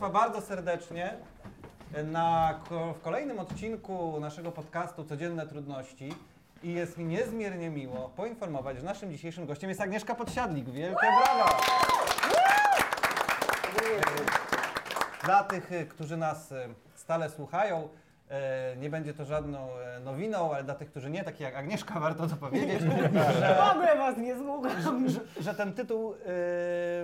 [0.00, 1.14] Państwa bardzo serdecznie
[2.04, 2.60] na,
[2.98, 6.14] w kolejnym odcinku naszego podcastu Codzienne Trudności.
[6.62, 10.70] I jest mi niezmiernie miło poinformować, że naszym dzisiejszym gościem jest Agnieszka Podsiadlik.
[10.70, 11.60] Wielkie brawa!
[15.24, 17.88] Dla tych, którzy nas y, stale słuchają, e,
[18.76, 22.26] nie będzie to żadną e, nowiną, ale dla tych, którzy nie, takich jak Agnieszka, warto
[22.26, 22.80] to powiedzieć,
[23.40, 25.08] że, W ogóle was nie słucham.
[25.08, 26.14] że, że ten tytuł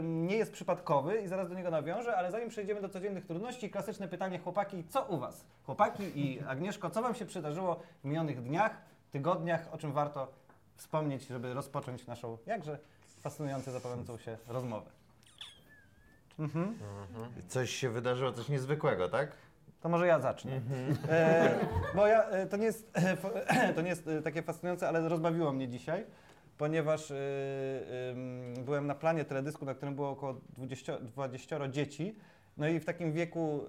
[0.03, 4.09] nie jest przypadkowy i zaraz do niego nawiążę, ale zanim przejdziemy do codziennych trudności, klasyczne
[4.09, 5.45] pytanie chłopaki, co u was?
[5.67, 8.77] Chłopaki i Agnieszko, co wam się przydarzyło w minionych dniach,
[9.11, 10.33] tygodniach, o czym warto
[10.77, 12.79] wspomnieć, żeby rozpocząć naszą jakże
[13.21, 14.91] fascynującą, zapowiadającą się rozmowę?
[16.39, 16.79] Mhm.
[17.49, 19.33] Coś się wydarzyło, coś niezwykłego, tak?
[19.85, 20.61] To może ja zacznę.
[21.09, 21.55] E,
[21.95, 25.53] bo ja, e, to nie jest, e, to nie jest e, takie fascynujące, ale rozbawiło
[25.53, 26.05] mnie dzisiaj,
[26.59, 27.13] ponieważ
[28.65, 32.17] byłem na planie teledysku, na którym było około 20, 20 dzieci.
[32.57, 33.65] No i w takim wieku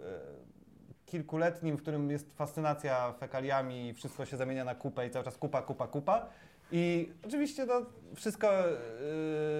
[1.05, 5.37] kilkuletnim, w którym jest fascynacja fekaliami i wszystko się zamienia na kupę i cały czas
[5.37, 6.25] kupa, kupa, kupa.
[6.71, 7.81] I oczywiście no,
[8.15, 8.51] wszystko,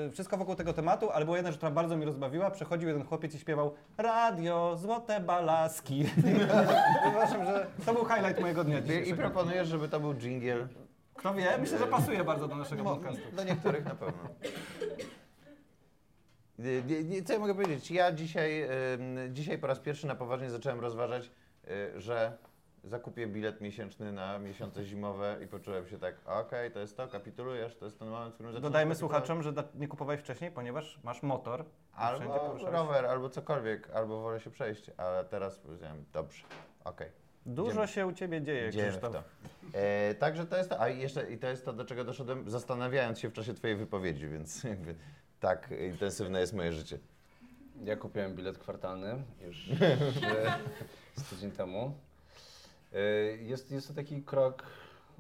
[0.05, 2.51] yy, wszystko wokół tego tematu, ale była jedna rzecz, która bardzo mi rozbawiła.
[2.51, 6.05] Przechodził jeden chłopiec i śpiewał Radio, złote balaski.
[7.45, 9.17] Że to był highlight mojego dnia I, dzisiejszego.
[9.17, 10.67] proponuję, żeby to był dżingiel.
[11.15, 11.57] Kto wie?
[11.57, 13.21] Myślę, że pasuje bardzo do naszego podcastu.
[13.35, 14.23] Do niektórych na pewno.
[16.59, 17.91] Nie, nie, nie, Co ja mogę powiedzieć?
[17.91, 18.67] Ja dzisiaj,
[19.31, 21.31] dzisiaj po raz pierwszy na poważnie zacząłem rozważać,
[21.67, 22.37] y, że
[22.85, 27.75] zakupię bilet miesięczny na miesiące zimowe i poczułem się tak, okej, to jest to, kapitulujesz,
[27.75, 29.25] to jest ten moment, w którym zaczynasz Dodajmy kapitulować.
[29.25, 31.65] słuchaczom, że da- nie kupowałeś wcześniej, ponieważ masz motor.
[31.95, 36.43] Albo rower, albo cokolwiek, albo wolę się przejść, ale teraz powiedziałem, dobrze,
[36.83, 37.07] okej.
[37.45, 37.87] Dużo Idziemy.
[37.87, 39.13] się u Ciebie dzieje, Idziemy Krzysztof.
[39.13, 39.23] to.
[39.79, 40.81] E, także to jest to.
[40.81, 44.27] A jeszcze i to jest to, do czego doszedłem, zastanawiając się w czasie Twojej wypowiedzi,
[44.27, 44.95] więc jakby
[45.39, 46.99] tak intensywne jest moje życie.
[47.83, 49.97] Ja kupiłem bilet kwartalny już e,
[51.15, 51.93] z tydzień temu.
[52.95, 52.99] E,
[53.43, 54.63] Jest, jest to taki krok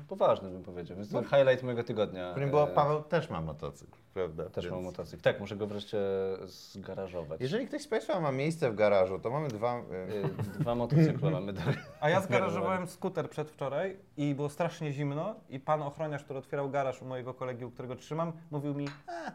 [0.07, 0.97] poważny, bym powiedział.
[0.97, 2.31] Jest to highlight mojego tygodnia.
[2.31, 4.49] Którym było E, Paweł też ma motocykl, prawda?
[4.49, 5.23] Też mam Więc- motocykl.
[5.23, 5.97] Tak, muszę go wreszcie
[6.45, 7.41] zgarażować.
[7.41, 9.75] Jeżeli ktoś z Państwa ma miejsce w garażu, to mamy dwa.
[9.75, 11.61] E, Dwa motocykle mamy do...
[12.01, 17.01] A ja zgarażowałem skuter przedwczoraj i było strasznie zimno i pan ochroniarz, który otwierał garaż
[17.01, 19.31] u mojego kolegi, u którego trzymam, mówił mi, a,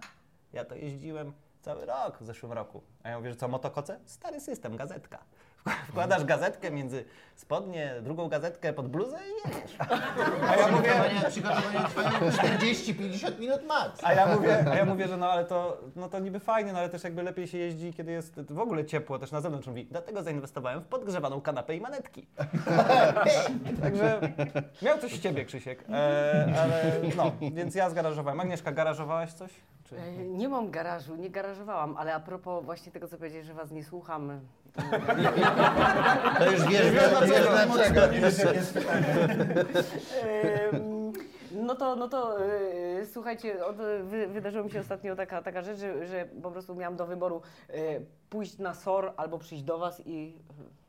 [0.52, 2.82] ja to jeździłem cały rok w zeszłym roku.
[3.02, 4.00] A ja mówię, że co, motokoce?
[4.04, 5.18] Stary system, gazetka.
[5.90, 7.04] Wkładasz gazetkę między
[7.36, 9.76] spodnie, drugą gazetkę pod bluzę i jedziesz.
[10.48, 10.90] A ja mówię,
[11.28, 14.04] Przygotowanie trwają 40-50 minut max.
[14.04, 16.78] a ja mówię, a ja mówię, że no ale to, no to niby fajnie, no
[16.78, 19.66] ale też jakby lepiej się jeździ, kiedy jest w ogóle ciepło, też na zewnątrz.
[19.68, 22.26] Mówi, dlatego zainwestowałem w podgrzewaną kanapę i manetki.
[23.82, 24.20] Także
[24.82, 25.84] miał coś z ciebie, Krzysiek.
[25.90, 28.40] E, ale no, więc ja zgarażowałem.
[28.40, 29.50] Agnieszka, garażowałaś coś?
[29.90, 29.96] Czy...
[29.96, 33.70] E, Nie mam garażu, nie garażowałam, ale a propos właśnie tego, co powiedziałeś, że was
[33.70, 34.40] nie słucham.
[36.38, 37.50] To już wiesz, wiesz dlaczego.
[40.72, 41.12] Em,
[41.52, 45.78] No to, no to e, słuchajcie, od, wy, wydarzyła mi się ostatnio taka, taka rzecz,
[45.78, 47.72] że, że po prostu miałam do wyboru e,
[48.30, 50.80] pójść na SOR albo przyjść do was i e,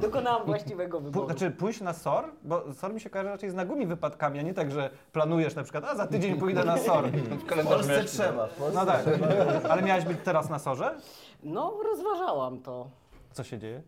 [0.00, 1.26] dokonałam właściwego wyboru.
[1.26, 4.54] znaczy pójść na SOR, bo SOR mi się kojarzy raczej z nagłymi wypadkami, a nie
[4.54, 7.04] tak, że planujesz na przykład, a za tydzień pójdę na SOR.
[7.44, 8.46] W kalendarzu miałeś- trzeba.
[8.46, 9.04] Polsce No tak,
[9.70, 10.94] ale miałaś być teraz na SORze?
[11.42, 12.88] No, rozważałam to.
[13.32, 13.82] Co się dzieje?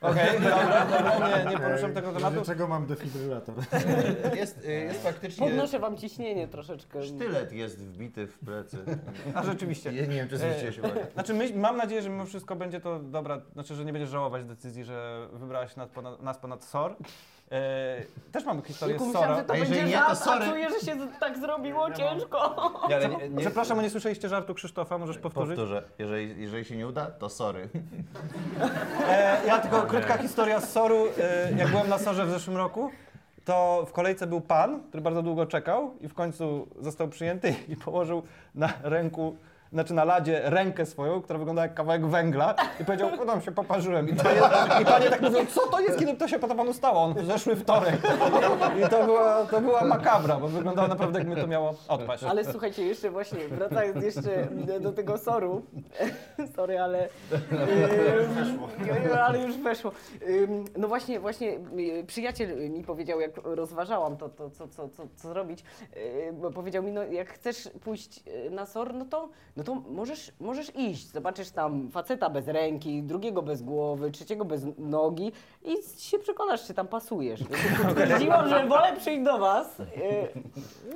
[0.00, 2.34] Okej, dobra, dobra, nie, nie poruszam tego tematu.
[2.34, 3.54] Dlaczego mam defibrylator?
[4.36, 5.46] Jest, y, jest faktycznie.
[5.46, 7.02] Podnoszę wam ciśnienie troszeczkę.
[7.02, 8.78] Sztylet jest wbity w plecy.
[9.34, 9.92] A rzeczywiście.
[9.92, 11.06] Ja nie wiem, czy zwróciłeś uwagę.
[11.14, 14.44] Znaczy, myśl, mam nadzieję, że mimo wszystko będzie to dobra, znaczy, że nie będziesz żałować
[14.44, 16.96] decyzji, że wybrałaś nas ponad, nas ponad SOR.
[17.52, 18.02] E,
[18.32, 19.40] też mam historię Tylko z myślałam, SOR-a.
[19.42, 20.44] że to A jeżeli będzie nie, to żart, sorry.
[20.46, 22.56] a czuję, że się z- tak zrobiło ciężko.
[22.88, 25.56] Nie, ale nie, nie, Przepraszam, bo nie słyszeliście żartu Krzysztofa, możesz powtórzyć?
[25.56, 27.68] Powtórzę, jeżeli, jeżeli się nie uda, to sorry.
[29.08, 30.96] E, ja tylko krótka historia z SOR-u.
[31.20, 32.90] E, jak byłem na SOR-ze w zeszłym roku,
[33.44, 37.76] to w kolejce był pan, który bardzo długo czekał i w końcu został przyjęty i
[37.76, 38.22] położył
[38.54, 39.36] na ręku,
[39.72, 43.52] znaczy na ladzie rękę swoją, która wygląda jak kawałek węgla i powiedział, o tam się
[43.52, 44.08] poparzyłem.
[44.08, 44.40] I panie,
[44.82, 47.02] I panie tak mówią, co to jest, kiedy to się to panu stało?
[47.02, 48.00] On w zeszły wtorek.
[48.86, 52.24] I to była, to była makabra, bo wyglądało naprawdę, jakby to miało odpaść.
[52.24, 54.48] Ale słuchajcie, jeszcze właśnie, wracając jeszcze
[54.80, 55.62] do tego soru,
[56.56, 59.92] sorry, ale, ym, ale już weszło.
[60.76, 65.28] No właśnie, właśnie y, przyjaciel mi powiedział, jak rozważałam to, to co, co, co, co
[65.28, 65.64] zrobić,
[65.96, 69.74] y, bo powiedział mi, no jak chcesz pójść y, na SOR, no to no to
[69.74, 71.12] możesz, możesz iść.
[71.12, 75.32] Zobaczysz tam faceta bez ręki, drugiego bez głowy, trzeciego bez nogi
[75.64, 77.40] i się przekonasz, czy tam pasujesz.
[77.90, 79.84] Stwierdziłam, że wolę przyjść do was yy,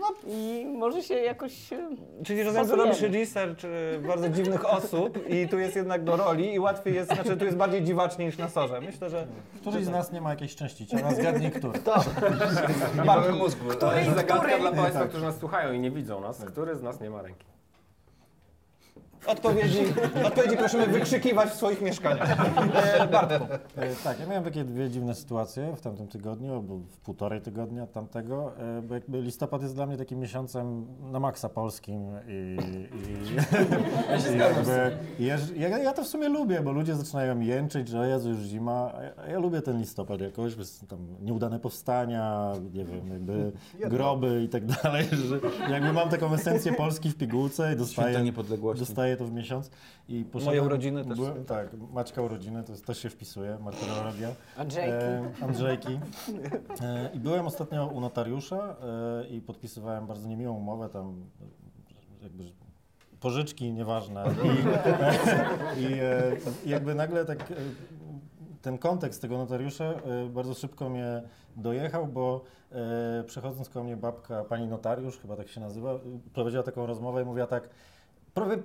[0.01, 1.71] no, i może się jakoś...
[1.71, 1.79] yy,
[2.25, 6.55] Czyli rozumiem, że robisz research y, bardzo dziwnych osób i tu jest jednak do roli
[6.55, 8.81] i łatwiej jest, znaczy tu jest bardziej dziwacznie niż na sorze.
[8.81, 9.27] Myślę, że
[9.61, 11.79] Któryś z nas nie ma jakiejś części ciała, zgadnij który.
[12.97, 13.75] Nie mamy mózgu.
[13.75, 14.59] To jest zagadka który?
[14.59, 16.45] dla Państwa, którzy nas słuchają i nie widzą nas.
[16.45, 17.60] Który z nas nie ma ręki?
[19.27, 19.79] Odpowiedzi,
[20.27, 22.37] odpowiedzi prosimy wykrzykiwać w swoich mieszkaniach.
[23.01, 23.45] E, Bartku.
[23.77, 27.87] E, Tak, ja miałem takie dwie dziwne sytuacje w tamtym tygodniu, albo w półtorej tygodnia
[27.87, 32.57] tamtego, e, bo jakby listopad jest dla mnie takim miesiącem na maksa polskim i,
[32.97, 38.01] i, i jakby, jeż- ja, ja to w sumie lubię, bo ludzie zaczynają jęczyć, że
[38.01, 40.99] o Jezu, już zima, a ja, a ja lubię ten listopad jakoś, bo jest tam
[41.23, 43.53] nieudane powstania, nie wiem, jakby
[43.91, 45.41] groby i tak dalej, że
[45.73, 48.85] jakby mam taką esencję Polski w pigułce i dostaję, niepodległości.
[48.87, 49.71] dostaję to w miesiąc
[50.09, 54.29] i poszedłem- Moje urodziny też byłem- Tak, Maćka urodziny, to też się wpisuje, martyrologia.
[54.57, 54.93] Andrzejki.
[54.93, 56.01] E, Andrzejki.
[56.81, 58.77] E, I byłem ostatnio u notariusza
[59.23, 61.25] e, i podpisywałem bardzo niemiłą umowę tam,
[62.23, 62.45] jakby
[63.21, 64.25] pożyczki, nieważne.
[64.45, 66.33] I, i e,
[66.67, 67.55] jakby nagle tak e,
[68.63, 71.23] ten kontekst tego notariusza e, bardzo szybko mnie
[71.57, 72.45] dojechał, bo
[73.27, 75.95] przechodząc koło mnie babka, pani notariusz, chyba tak się nazywa,
[76.35, 77.69] prowadziła taką rozmowę i mówiła tak,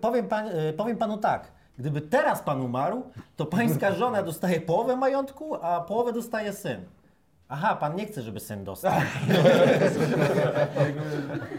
[0.01, 1.51] Powiem, pan, e, powiem panu tak.
[1.79, 3.03] Gdyby teraz pan umarł,
[3.35, 6.81] to pańska żona dostaje połowę majątku, a połowę dostaje syn.
[7.49, 8.91] Aha, pan nie chce, żeby syn dostał.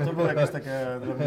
[0.07, 0.71] To była jakaś taka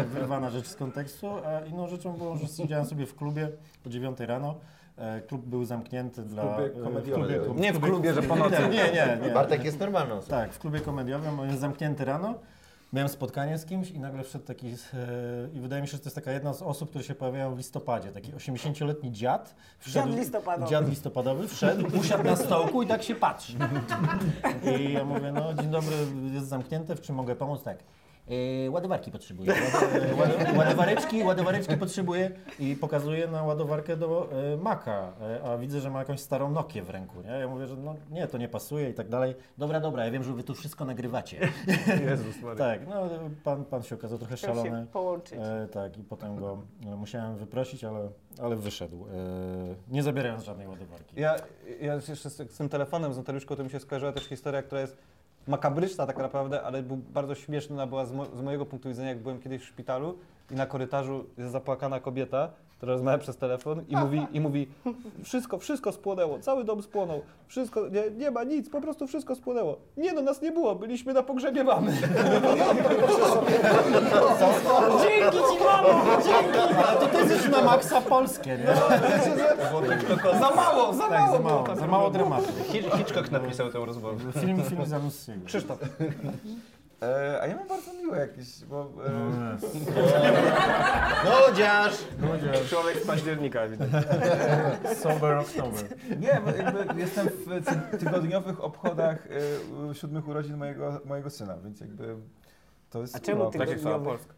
[0.04, 3.48] wyrwana rzecz z kontekstu, a inną rzeczą było, że siedziałem sobie w klubie
[3.86, 4.54] o 9 rano.
[4.98, 6.42] E, Klub był zamknięty dla...
[6.42, 7.44] klubie e, komediowym.
[7.46, 8.56] kom- Nie w klubie, że po nocy.
[8.62, 9.18] Nie, nie, nie.
[9.28, 9.34] nie.
[9.34, 10.30] Bartek jest normalną osobą.
[10.30, 12.34] Tak, w klubie komediowym, on jest zamknięty rano.
[12.92, 14.74] Miałem spotkanie z kimś i nagle wszedł taki, e,
[15.54, 17.58] i wydaje mi się, że to jest taka jedna z osób, które się pojawiają w
[17.58, 18.12] listopadzie.
[18.12, 19.54] Taki 80-letni dziad.
[19.78, 20.70] Wszedł, Dziad listopadowy.
[20.70, 23.52] Dziad listopadowy wszedł, usiadł na stołku i tak się patrzy.
[24.78, 25.96] I ja mówię, no dzień dobry,
[26.32, 27.62] jest zamknięte, w czym mogę pomóc?
[27.62, 27.78] Tak.
[28.30, 29.12] E, ładowarki.
[29.14, 29.58] Ład,
[30.18, 35.90] ład, ładowareczki, ładowareczki potrzebuję i pokazuję na ładowarkę do e, Maka, e, a widzę, że
[35.90, 37.22] ma jakąś starą Nokię w ręku.
[37.22, 37.30] Nie?
[37.30, 39.34] Ja mówię, że no nie, to nie pasuje i tak dalej.
[39.58, 41.48] Dobra, dobra, ja wiem, że wy tu wszystko nagrywacie.
[42.10, 42.58] Jezus Maria.
[42.58, 43.08] Tak, no
[43.44, 44.80] pan, pan się okazał trochę Chciał szalony.
[44.80, 45.38] się połączyć.
[45.42, 48.08] E, tak, i potem go e, musiałem wyprosić, ale,
[48.42, 49.12] ale wyszedł, e,
[49.88, 51.20] nie zabierając żadnej ładowarki.
[51.20, 51.36] Ja,
[51.80, 54.80] ja jeszcze z, z tym telefonem, z notariuszką, to mi się skojarzyła też historia, która
[54.80, 54.96] jest
[55.48, 59.18] makabryczna tak naprawdę, ale był bardzo śmieszna, była z, mo z mojego punktu widzenia, jak
[59.18, 60.18] byłem kiedyś w szpitalu
[60.50, 64.68] i na korytarzu jest zapłakana kobieta, która rozmawia przez telefon i mówi, i mówi
[65.24, 69.76] wszystko, wszystko spłonęło, cały dom spłonął, wszystko, nie, nie ma nic, po prostu wszystko spłonęło.
[69.96, 71.92] Nie no, nas nie było, byliśmy na pogrzebie mamy.
[75.02, 75.88] Dzięki ci, mamo!
[76.24, 76.58] Dzięki!
[76.88, 78.74] Ale to też jest na maksa polskie, nie?
[80.40, 82.46] za mało, za Tak, mało za mało, za mało dramatu.
[82.72, 84.32] Hitch- Hitchcock napisał tę rozmowę.
[84.40, 85.40] Film, film z Janussiego.
[85.46, 85.78] Krzysztof.
[87.02, 88.90] E, a ja mam bardzo miłe jakieś, bo...
[89.06, 89.10] E,
[91.48, 91.94] Nudziarz!
[92.70, 94.02] Człowiek z października ewidentnie.
[95.02, 95.84] Sober October.
[96.20, 97.44] nie, bo jakby jestem w
[97.90, 99.28] ty- tygodniowych obchodach
[99.90, 102.16] e, siódmych urodzin mojego, mojego syna, więc jakby
[102.90, 103.16] to jest...
[103.16, 103.98] A czemu ty Tak jak cała?
[103.98, 104.34] Polska.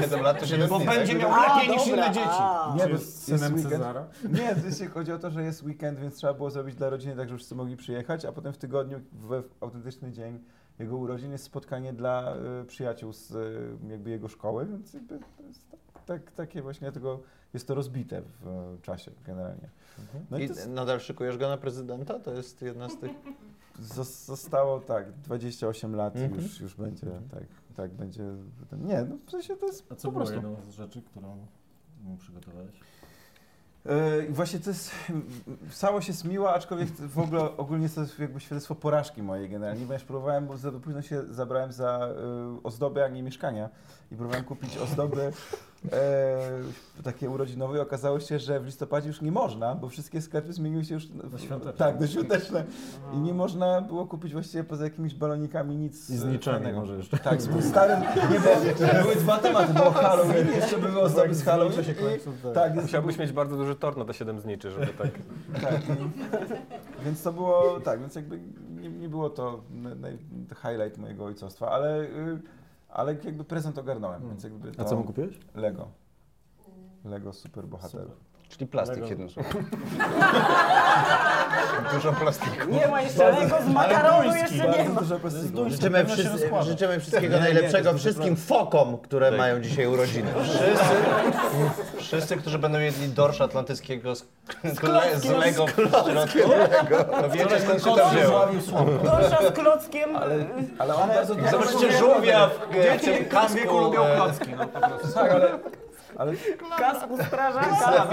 [0.00, 0.86] 7 lat to 7 Bo dni.
[0.86, 2.26] będzie miał lepiej niż inne dzieci.
[2.30, 2.72] a.
[2.76, 3.72] Nie, Czy bo jest jest synem weekend.
[3.72, 4.06] Cezara?
[4.30, 7.16] Nie, to jeśli chodzi o to, że jest weekend, więc trzeba było zrobić dla rodziny
[7.16, 10.38] tak, że wszyscy mogli przyjechać, a potem w tygodniu, we w autentyczny dzień
[10.78, 15.42] jego urodzin jest spotkanie dla y, przyjaciół z y, jakby jego szkoły, więc jakby to
[15.42, 17.20] jest tak, tak, takie właśnie, dlatego
[17.54, 18.46] jest to rozbite w
[18.78, 19.68] y, czasie generalnie.
[20.30, 22.18] No i I jest, nadal szykujesz go na prezydenta?
[22.20, 23.10] To jest jedna z tych...
[23.94, 26.42] zos- zostało tak, 28 lat Mhm.
[26.42, 27.42] już, już będzie, tak,
[27.76, 28.22] tak będzie,
[28.72, 30.34] nie, no w sensie to jest A co po było prostu.
[30.48, 31.46] jedną z rzeczy, którą
[32.02, 32.80] mu przygotowałeś?
[33.84, 34.90] Yy, właśnie to jest,
[35.72, 40.04] całość jest miła, aczkolwiek w ogóle ogólnie jest to jakby świadectwo porażki mojej generalnie, ponieważ
[40.04, 42.08] próbowałem, bo za późno się zabrałem za
[42.58, 43.68] y, ozdoby, a nie mieszkania.
[44.12, 45.32] I próbowałem kupić ozdoby
[45.92, 50.52] e, takie urodzinowe i okazało się, że w listopadzie już nie można, bo wszystkie sklepy
[50.52, 51.72] zmieniły się już Na świąteczne.
[51.72, 52.64] Tak, do świąteczne
[53.14, 57.18] i nie można było kupić właściwie poza jakimiś balonikami nic I zniczenie może jeszcze.
[57.18, 58.00] Tak, z tym starym,
[58.32, 58.56] nie było,
[59.02, 61.94] były dwa tematy, było Halloween, jeszcze były ozdoby z Halloween się i,
[62.42, 62.54] tak.
[62.54, 65.10] tak, Musiałbyś mieć bardzo duży tor na te 7 zniczy, żeby tak...
[65.70, 65.80] tak.
[67.04, 68.38] Więc to było, tak, więc jakby
[68.80, 69.60] nie, nie było to
[70.00, 70.18] naj,
[70.62, 72.38] highlight mojego ojcostwa, ale, y,
[72.94, 75.38] ale jakby prezent ogarnąłem, więc jakby A to co mu kupiłeś?
[75.54, 75.88] Lego.
[77.04, 78.33] Lego super bohaterów.
[78.48, 79.52] Czyli plastik jednym słowem.
[81.94, 82.70] Dużo plastiku.
[82.70, 85.00] Nie ma jeszcze Lego z makaronu, jeszcze nie ma.
[85.00, 85.70] dużo plastiku.
[85.70, 89.38] Życzymy, wszyscy, życzymy wszystkiego najlepszego wszystkim fokom, które Tak.
[89.38, 90.30] mają dzisiaj urodziny.
[90.42, 90.94] Wszyscy,
[91.98, 94.18] wszyscy, którzy będą jedli dorsza atlantyckiego z,
[94.64, 94.80] z,
[95.22, 95.70] z Lego w
[96.30, 96.38] środku,
[97.20, 98.46] to wiecie skąd się to wzięło.
[99.02, 100.16] Gorsza z klockiem.
[100.78, 101.50] Ale on bardzo dużo...
[101.50, 102.52] Zobaczycie żółwia w,
[102.98, 103.54] w tym kasku.
[103.56, 105.08] wieku lubią e, klocki, no po prostu.
[105.14, 105.58] Tak, ale,
[106.18, 106.32] ale
[106.78, 108.06] Kasku strażaka.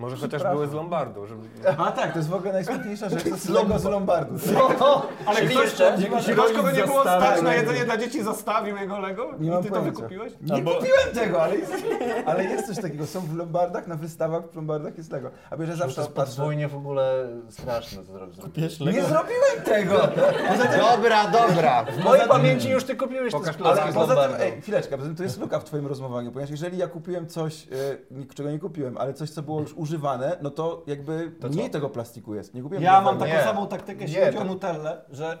[0.00, 1.42] Może chociaż były z Lombardu, żeby...
[1.78, 4.34] A tak, to jest w ogóle najsmutniejsza rzecz, to jest Lego z Lombardu.
[5.26, 8.98] Ale Czyli ktoś, jeszcze- jeśli Rożko nie było stać na jedzenie dla dzieci, zostawił jego
[8.98, 9.96] Lego Nie i mam ty to pojęcia.
[9.96, 10.32] wykupiłeś?
[10.40, 11.72] Nie kupiłem tego, ale jest,
[12.26, 13.06] ale jest coś takiego.
[13.06, 15.30] Są w Lombardach, na wystawach w Lombardach jest Lego.
[15.50, 16.36] A wiesz, że To zawsze jest patrzę...
[16.36, 18.36] podwójnie w ogóle straszne to zrobić.
[18.56, 20.08] Wiesz, Nie zrobiłem tego!
[20.78, 21.84] Dobra, dobra.
[21.84, 24.44] W mojej pamięci już ty kupiłeś te Pokaż Ale z poza tym, Lombardu.
[24.44, 27.66] ej, chwileczkę, poza tym to jest luka w twoim rozmowaniu, ponieważ jeżeli ja kupiłem coś,
[28.20, 31.66] e, czego nie kupiłem, ale coś, co było już używane, no to jakby To mniej
[31.66, 31.72] co?
[31.72, 32.54] tego plastiku jest.
[32.54, 33.42] Nie kupiłem Ja mam taką Nie.
[33.44, 35.38] samą taktykę, jeśli Nie, chodzi o Nutellę, że...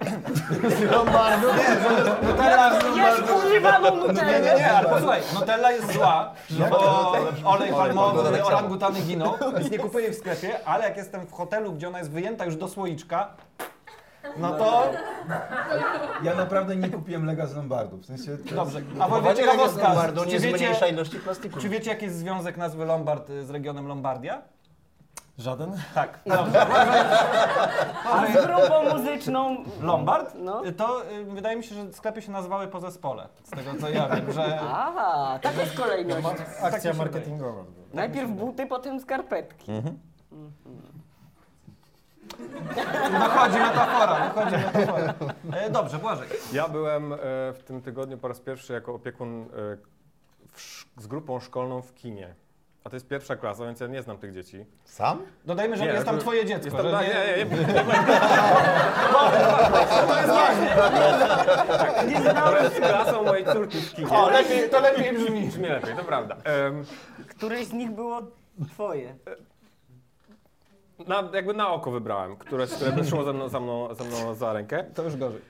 [2.96, 4.56] Jest używaną Nie, nie, nutellę.
[4.58, 6.32] nie, ale posłuchaj, Nutella jest zła,
[6.70, 7.12] bo
[7.44, 11.72] olej palmowy, orangutany giną, więc nie kupuję jej w sklepie, ale jak jestem w hotelu,
[11.72, 13.30] gdzie ona jest wyjęta już do słoiczka,
[14.36, 14.82] no to
[16.22, 18.38] Ja naprawdę nie kupiłem Lega z Lombardu, w sensie...
[18.48, 18.78] to dobrze.
[18.80, 21.60] jest- A wy wiecie, Lego z ciekawostka, Lombardu czy nie wiecie, zmniejsza ilości plastiku.
[21.60, 24.42] czy wiecie jaki jest związek nazwy Lombard y, z regionem Lombardia?
[25.38, 25.72] Żaden?
[25.94, 26.18] Tak.
[26.26, 26.66] Dobrze.
[28.12, 29.56] A z grupą muzyczną.
[29.80, 30.34] Lombard?
[30.38, 30.66] No.
[30.66, 33.88] Y, To y, wydaje mi się, że sklepy się nazywały po zespole, z tego co
[33.90, 34.60] ja wiem, że...
[34.74, 36.26] Aha, taka jest kolejność.
[36.62, 37.62] Akcja marketingowa.
[37.94, 39.72] Najpierw buty, potem skarpetki.
[43.10, 45.14] Wychodzi metafora, wychodzi metafora.
[45.52, 46.28] E, Dobrze, Błażej.
[46.52, 47.16] Ja byłem e,
[47.52, 49.46] w tym tygodniu po raz pierwszy jako opiekun e,
[50.52, 52.34] w sz- z grupą szkolną w kinie.
[52.84, 54.66] A to jest pierwsza klasa, więc ja nie znam tych dzieci.
[54.84, 55.22] Sam?
[55.44, 56.64] Dodajmy, że Nie, jest tam to- twoje dziecko.
[56.64, 57.84] Jest tam, że nie, nie, nie, nie,
[62.10, 64.08] Nie znałem, z klasą mojej córki w kinie.
[64.10, 65.46] O, lepiej, to lepiej brzmi.
[65.48, 66.36] Brzmi lepiej, to prawda.
[66.44, 66.84] Em,
[67.28, 68.22] któreś z nich było
[68.72, 69.14] twoje.
[71.06, 74.52] Na, jakby na oko wybrałem, które, które wyszło ze mną, za, mną, za mną za
[74.52, 74.84] rękę.
[74.94, 75.40] To już gorzej.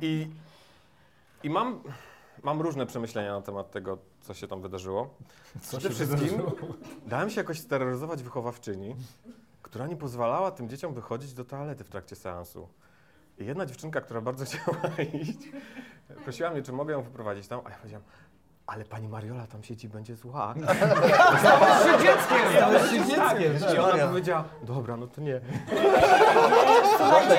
[0.00, 0.28] I,
[1.42, 1.82] i mam,
[2.42, 5.14] mam różne przemyślenia na temat tego, co się tam wydarzyło.
[5.62, 6.42] Przede wszystkim
[7.06, 8.94] dałem się jakoś steroryzować wychowawczyni,
[9.62, 12.68] która nie pozwalała tym dzieciom wychodzić do toalety w trakcie seansu.
[13.38, 14.76] I jedna dziewczynka, która bardzo chciała
[15.22, 15.38] iść,
[16.24, 18.04] prosiła mnie, czy mogę ją wyprowadzić tam, a ja powiedziałem,
[18.66, 20.54] ale pani Mariola tam siedzi, będzie zła.
[21.40, 23.74] Stałeś się dzieckiem.
[23.74, 25.40] I ona powiedziała, dobra, no to nie.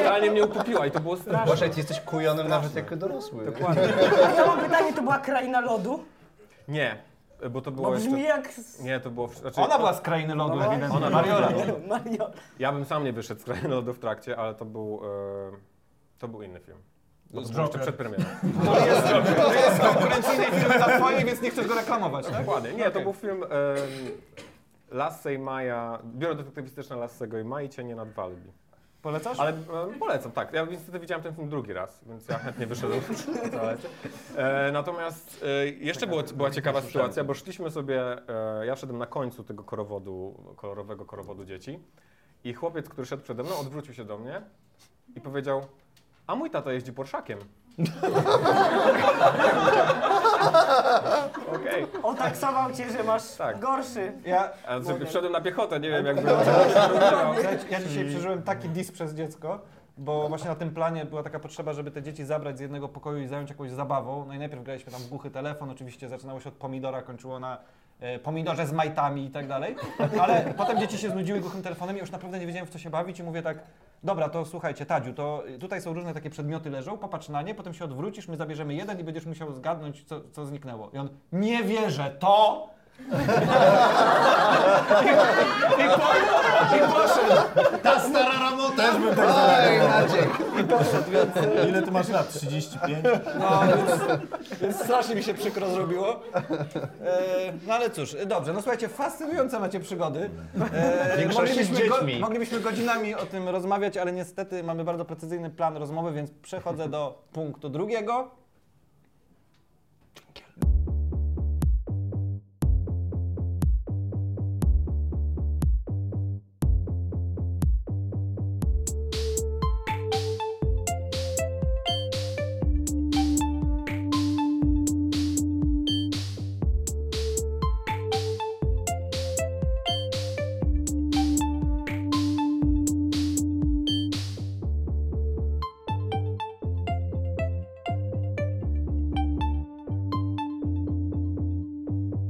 [0.01, 1.45] Realnie mnie ukupiła i to było straszne.
[1.51, 3.45] Boże, ty jesteś kujonem nawet jako dorosły.
[3.45, 3.83] Dokładnie.
[4.27, 6.03] A ja mam pytanie, to była kraina lodu?
[6.67, 6.97] Nie,
[7.51, 8.09] bo to było Bo jeszcze...
[8.09, 8.49] brzmi jak...
[8.81, 9.27] Nie, to było...
[9.27, 10.97] w- Znaczy, Ona była z krainy lodu, No ewidentnie.
[10.97, 11.49] Ona Mariola.
[11.87, 12.31] Mario.
[12.59, 15.01] Ja bym sam nie wyszedł z krainy lodu w trakcie, ale to był...
[15.03, 15.57] E,
[16.19, 16.77] to był inny film.
[17.33, 18.23] To był jeszcze przed premierą.
[18.65, 22.45] To jest, to jest konkurencyjny film dla twojej, więc nie chcesz go reklamować, tak?
[22.45, 22.73] Dokładnie.
[22.73, 23.43] Nie, to był film
[24.91, 28.51] Lasse i Maja, biuro detektywistyczne Lassego i Mai, Cienie nad Walbi.
[29.01, 29.39] Polecasz?
[29.39, 30.53] Ale e, polecam, tak.
[30.53, 33.01] Ja niestety widziałem ten film drugi raz, więc ja chętnie wyszedłem.
[34.35, 39.05] E, natomiast e, jeszcze było, była ciekawa sytuacja, bo szliśmy sobie, e, ja szedłem na
[39.05, 41.79] końcu tego korowodu, kolorowego korowodu dzieci
[42.43, 44.41] i chłopiec, który szedł przede mną, odwrócił się do mnie
[45.15, 45.65] i powiedział,
[46.27, 47.39] a mój tata jeździ Porszakiem.
[51.55, 51.85] Okej.
[52.03, 53.59] Otaksował cię, że masz Tak.
[53.59, 54.11] gorszy.
[54.25, 56.37] Ja, A sobie wszedłem na piechotę, nie wiem jak było.
[57.71, 59.59] Ja dzisiaj przeżyłem taki dis przez dziecko,
[59.97, 63.21] bo właśnie na tym planie była taka potrzeba, żeby te dzieci zabrać z jednego pokoju
[63.21, 64.25] i zająć jakąś zabawą.
[64.27, 67.57] No i najpierw graliśmy tam w głuchy telefon, oczywiście zaczynało się od pomidora, kończyło na
[68.23, 69.75] pomidorze z majtami i tak dalej.
[70.21, 72.89] Ale potem dzieci się znudziły głuchym telefonem i już naprawdę nie wiedziałem w co się
[72.89, 73.57] bawić i mówię tak,
[74.03, 77.73] dobra, to słuchajcie, Tadziu, to tutaj są różne takie przedmioty leżą, popatrz na nie, potem
[77.73, 80.89] się odwrócisz, my zabierzemy jeden i będziesz musiał zgadnąć, co, co zniknęło.
[80.93, 82.69] I on, nie wierzę, to...
[85.73, 86.09] I, po,
[86.75, 87.41] i poszedł.
[87.83, 88.52] Ta stara!
[88.75, 90.29] Też bym tak Oj, Maciek.
[90.61, 92.33] I poszedł, więc, Ile ty masz lat?
[92.33, 93.05] 35?
[93.39, 94.01] no, więc,
[94.61, 96.19] więc strasznie mi się przykro zrobiło.
[96.33, 100.29] E, no ale cóż, dobrze, no słuchajcie, fascynujące macie przygody.
[100.73, 102.19] E, większości z moglibyśmy, dziećmi.
[102.19, 107.23] moglibyśmy godzinami o tym rozmawiać, ale niestety mamy bardzo precyzyjny plan rozmowy, więc przechodzę do
[107.33, 108.42] punktu drugiego.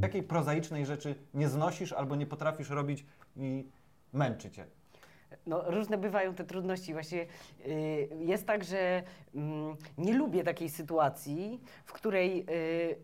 [0.03, 3.05] Jakiej prozaicznej rzeczy nie znosisz albo nie potrafisz robić
[3.35, 3.69] i
[4.13, 4.65] męczy cię?
[5.47, 6.93] No, różne bywają te trudności.
[6.93, 7.25] Właśnie
[7.67, 9.03] y, jest tak, że
[9.35, 12.95] mm, nie lubię takiej sytuacji, w której y,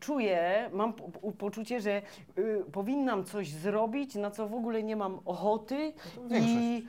[0.00, 2.02] czuję, mam po, po- poczucie, że
[2.38, 5.92] y, powinnam coś zrobić, na co w ogóle nie mam ochoty.
[6.30, 6.86] I,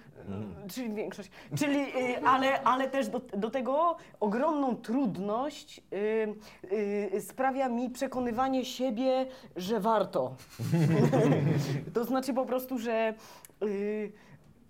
[0.70, 1.30] czyli większość.
[1.58, 8.66] Czyli, y, ale, ale też do, do tego ogromną trudność y, y, sprawia mi przekonywanie
[8.66, 9.26] siebie,
[9.56, 10.36] że warto.
[11.94, 13.14] to znaczy po prostu, że.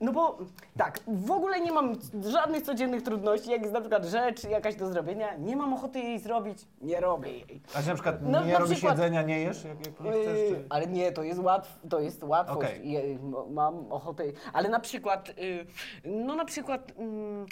[0.01, 0.37] No bo
[0.77, 1.93] tak, w ogóle nie mam
[2.31, 6.19] żadnych codziennych trudności, jak jest na przykład rzecz jakaś do zrobienia, nie mam ochoty jej
[6.19, 7.61] zrobić, nie robię jej.
[7.75, 10.11] A że na przykład No, nie na robisz przykład- jedzenia, nie jesz, jak, jak nie
[10.11, 10.25] chcesz?
[10.39, 10.65] Yy, Czy...
[10.69, 12.57] Ale nie, to jest, łatw, to jest łatwość.
[12.69, 12.91] Okej.
[12.91, 14.23] Je- m- Mam ochotę.
[14.53, 15.65] Ale na przykład, yy,
[16.25, 17.45] no na przykład, mm,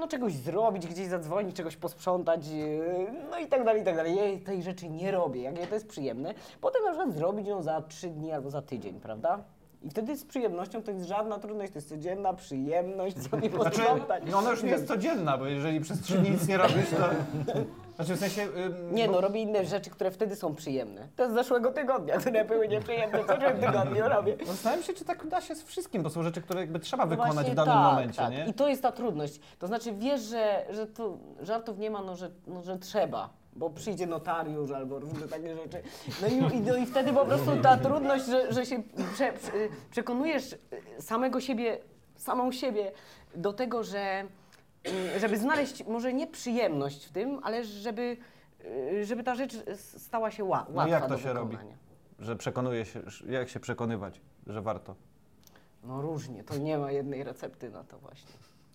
[0.00, 4.16] no czegoś zrobić, gdzieś zadzwonić, czegoś posprzątać, yy, no i tak dalej, i tak dalej.
[4.16, 6.34] Ja tej rzeczy nie robię, jak to jest przyjemne.
[6.60, 9.38] Potem na przykład zrobić ją za trzy dni albo za tydzień, prawda?
[9.84, 14.22] I wtedy z przyjemnością to jest żadna trudność, to jest codzienna przyjemność, sobie Znaczy, posprzątać.
[14.30, 17.08] no ona już nie jest codzienna, bo jeżeli przez trzy dni nic nie robisz, to...
[17.96, 18.42] Znaczy w sensie...
[18.42, 21.08] ym, Nie bo- no, robię inne rzeczy, które wtedy są przyjemne.
[21.16, 24.36] To z zeszłego tygodnia, które były nieprzyjemne, co w tym tygodniu robię.
[24.46, 27.10] Zastanawiam się, czy tak da się z wszystkim, bo są rzeczy, które jakby trzeba No
[27.10, 28.30] wykonać właśnie w danym tak, momencie, tak.
[28.30, 28.46] nie?
[28.46, 29.40] I to jest ta trudność.
[29.58, 33.28] To znaczy wiesz, że, że to żartów nie ma, no że, no, że trzeba.
[33.56, 35.82] Bo przyjdzie notariusz albo różne takie rzeczy.
[36.22, 38.82] No i, i, no i wtedy po prostu ta trudność, że, że się
[39.14, 39.52] prze, prze,
[39.90, 40.56] przekonujesz
[40.98, 41.78] samego siebie,
[42.16, 42.92] samą siebie
[43.34, 44.00] do tego, że
[44.84, 48.16] mm, żeby znaleźć może nie przyjemność w tym, ale żeby,
[48.92, 51.56] y, żeby ta rzecz stała się ła, łatwa No jak to się robi?
[52.18, 54.94] Że przekonuje się, jak się przekonywać, że warto.
[55.84, 58.32] No różnie, to nie ma jednej recepty na to właśnie.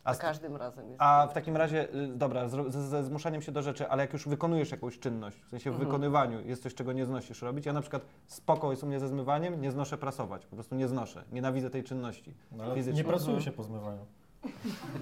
[0.08, 1.02] A Za każdym razem jest.
[1.02, 4.28] A w takim razie, y, dobra, ze, ze zmuszaniem się do rzeczy, ale jak już
[4.28, 5.86] wykonujesz jakąś czynność, w sensie w Mhm.
[5.86, 9.08] wykonywaniu jest coś, czego nie znosisz robić, ja na przykład spoko jest u mnie ze
[9.08, 13.52] zmywaniem, nie znoszę prasować, po prostu nie znoszę, nienawidzę tej czynności No, nie pracuje się
[13.52, 14.06] po zmywaniu.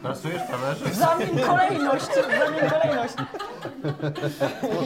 [0.01, 0.91] Pracujesz, talerzysz?
[0.91, 3.13] Zamień kolejność, zamień kolejność.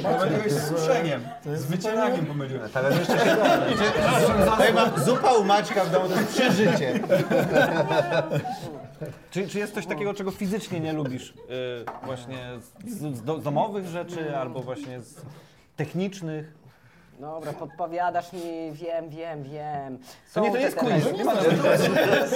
[0.03, 1.21] Pomyliłeś z suszeniem.
[1.55, 2.71] Z wycinaniem pomyliłeś.
[2.71, 3.35] Talerzysz jeszcze się
[4.51, 6.99] Tutaj mam zupa u Maćka w domu, to jest przeżycie.
[9.31, 11.29] Czy, czy jest coś takiego, czego fizycznie nie lubisz?
[11.29, 12.37] y, właśnie
[12.87, 15.21] z, z, z domowych rzeczy albo właśnie z
[15.75, 16.53] technicznych?
[17.19, 19.97] Dobra, podpowiadasz mi, wiem, wiem, wiem.
[19.97, 21.13] To Są nie, to te jest quiz.
[21.17, 21.33] Nie ma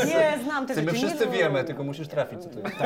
[0.06, 0.94] Nie, znam te My rzeczy.
[0.98, 2.80] wszyscy nie, no, wiemy, tylko musisz trafić, co to jest.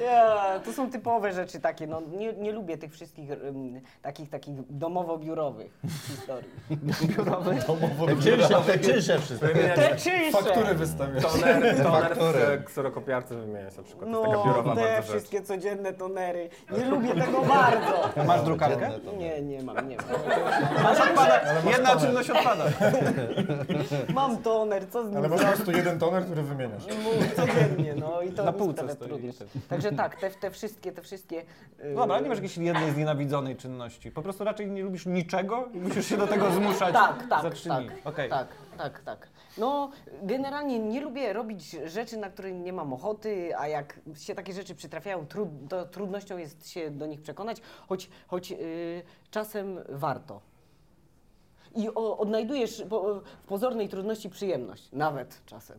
[0.00, 0.22] Nie,
[0.64, 5.70] to są typowe rzeczy takie, no nie, nie lubię tych wszystkich ym, takich, takich domowo-biurowych
[6.06, 6.48] historii.
[8.22, 9.46] Czynsze, czynsze wszystko.
[9.74, 10.42] Te czyste!
[10.42, 11.22] Faktury wystawiasz.
[11.22, 12.58] Toner, toner Faktury.
[12.58, 14.10] w kserokopiarce wymieniać na przykład.
[14.10, 15.06] to jest taka No, biurowa te bardzo rzecz.
[15.10, 16.48] wszystkie codzienne tonery.
[16.78, 18.24] Nie lubię tego bardzo.
[18.26, 18.90] Masz drukarkę?
[19.18, 19.96] Nie, nie mam, nie
[21.10, 21.40] odpada.
[21.70, 22.64] Jedna czynność odpada.
[24.14, 26.82] Mam toner, co z nim Ale masz po prostu jeden toner, który wymieniasz.
[26.86, 29.32] Mów codziennie, no i to Na półce stoi.
[29.68, 31.36] Także tak, te, te wszystkie, te wszystkie...
[31.84, 34.10] yy, Dobra, ale nie masz jakiejś jednej znienawidzonej czynności.
[34.10, 37.50] Po prostu raczej nie lubisz niczego i musisz się do tego zmuszać Tak, tak, za
[37.50, 37.84] trzy tak.
[38.04, 38.30] Okej.
[38.30, 38.48] tak,
[38.82, 39.28] tak, tak.
[39.58, 39.90] No,
[40.22, 44.74] generalnie nie lubię robić rzeczy, na które nie mam ochoty, a jak się takie rzeczy
[44.74, 48.58] przytrafiają, trud, to trudnością jest się do nich przekonać, choć, choć yy,
[49.30, 50.40] czasem warto.
[51.76, 55.78] I o, odnajdujesz po, w pozornej trudności przyjemność, nawet czasem.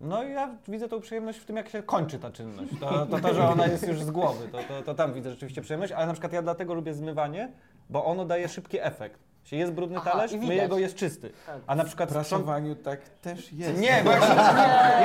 [0.00, 2.72] No i ja widzę tą przyjemność w tym, jak się kończy ta czynność.
[2.80, 5.62] To, to, to że ona jest już z głowy, to, to, to tam widzę rzeczywiście
[5.62, 7.52] przyjemność, ale na przykład ja dlatego lubię zmywanie,
[7.90, 9.27] bo ono daje szybki efekt.
[9.48, 10.70] Się jest brudny Aha, talerz, i myje widać.
[10.70, 11.30] go, jest czysty.
[11.46, 11.56] Tak.
[11.66, 12.28] A na przykład W sprząt...
[12.28, 13.80] prasowaniu tak też jest.
[13.80, 14.28] Nie, bo jak się,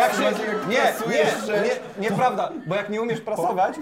[0.03, 0.32] jak się,
[0.69, 3.75] nie, nie, nie, nieprawda, bo jak nie umiesz prasować,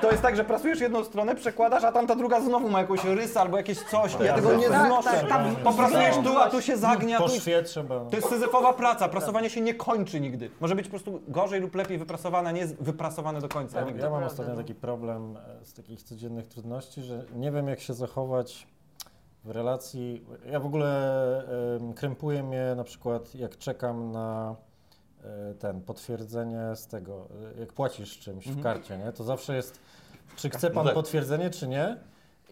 [0.00, 3.40] to jest tak, że prasujesz jedną stronę, przekładasz, a tamta druga znowu ma jakąś rysę
[3.40, 5.10] albo jakieś coś ja tego nie Tak, znoszę.
[5.10, 5.46] tak, tak.
[5.64, 8.00] Poprasujesz tu, a tu się zagnia, Po tu szwie trzeba.
[8.00, 10.50] To jest syzyfowa praca, prasowanie się nie kończy nigdy.
[10.60, 13.78] Może być po prostu gorzej lub lepiej wyprasowane, nie jest wyprasowane do końca.
[13.78, 14.02] Tak, nigdy.
[14.02, 17.94] Ja mam ostatnio taki problem e, z takich codziennych trudności, że nie wiem jak się
[17.94, 18.66] zachować
[19.46, 20.24] w relacji.
[20.50, 21.42] Ja w ogóle
[21.96, 24.56] krępuje mnie na przykład jak czekam na
[25.24, 29.12] e, ten potwierdzenie z tego, e, jak płacisz czymś w karcie, nie?
[29.12, 29.80] To zawsze jest,
[30.36, 30.94] czy chce pan Tak.
[30.94, 31.96] potwierdzenie, czy nie?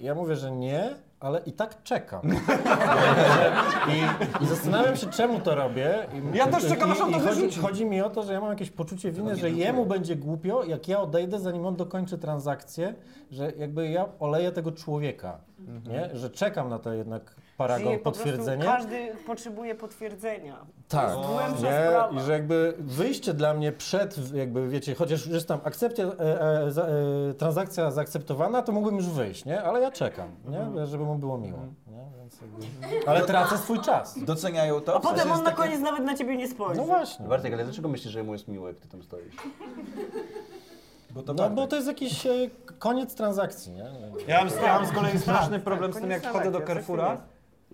[0.01, 2.21] Ja mówię, że nie, ale i tak czekam.
[3.95, 6.07] I, I zastanawiam się, czemu to robię.
[6.35, 7.61] I, Ja też czekam, aż on to chodzi, wyrzuci.
[7.61, 10.89] chodzi mi o to, że ja mam jakieś poczucie winy, że jemu będzie głupio, jak
[10.89, 12.95] ja odejdę, zanim on dokończy transakcję,
[13.31, 15.39] że jakby ja oleję tego człowieka,
[15.87, 16.11] nie?
[16.13, 18.65] Że czekam na to jednak paragon, Czyli po prostu potwierdzenie.
[18.65, 20.57] Każdy potrzebuje potwierdzenia.
[20.89, 22.19] Tak, To jest głębsza nie?
[22.19, 26.41] I że jakby wyjście dla mnie przed, jakby wiecie, chociaż już jest tam akcepcja, e,
[26.65, 29.63] e, za, e, transakcja zaakceptowana, to mógłbym już wyjść, nie?
[29.63, 30.87] Ale ja czekam, nie?
[30.87, 31.59] Żeby żeby mu było miło.
[31.87, 32.05] Nie?
[32.19, 33.07] Więc jakby...
[33.11, 34.25] Ale tracę swój czas.
[34.25, 34.97] Doceniają to.
[34.97, 36.81] A potem on na takie- koniec nawet na ciebie nie spojrzy.
[36.81, 37.27] No właśnie.
[37.29, 39.37] Bartek, ale dlaczego myślisz, że mu jest miło, jak ty tam stoisz?
[41.11, 42.31] Bo to No bo to jest jakiś e,
[42.79, 43.87] koniec transakcji, nie?
[44.27, 47.21] Ja mam, ja mam z kolei straszny problem z tym, jak wchodzę do Carrefoura.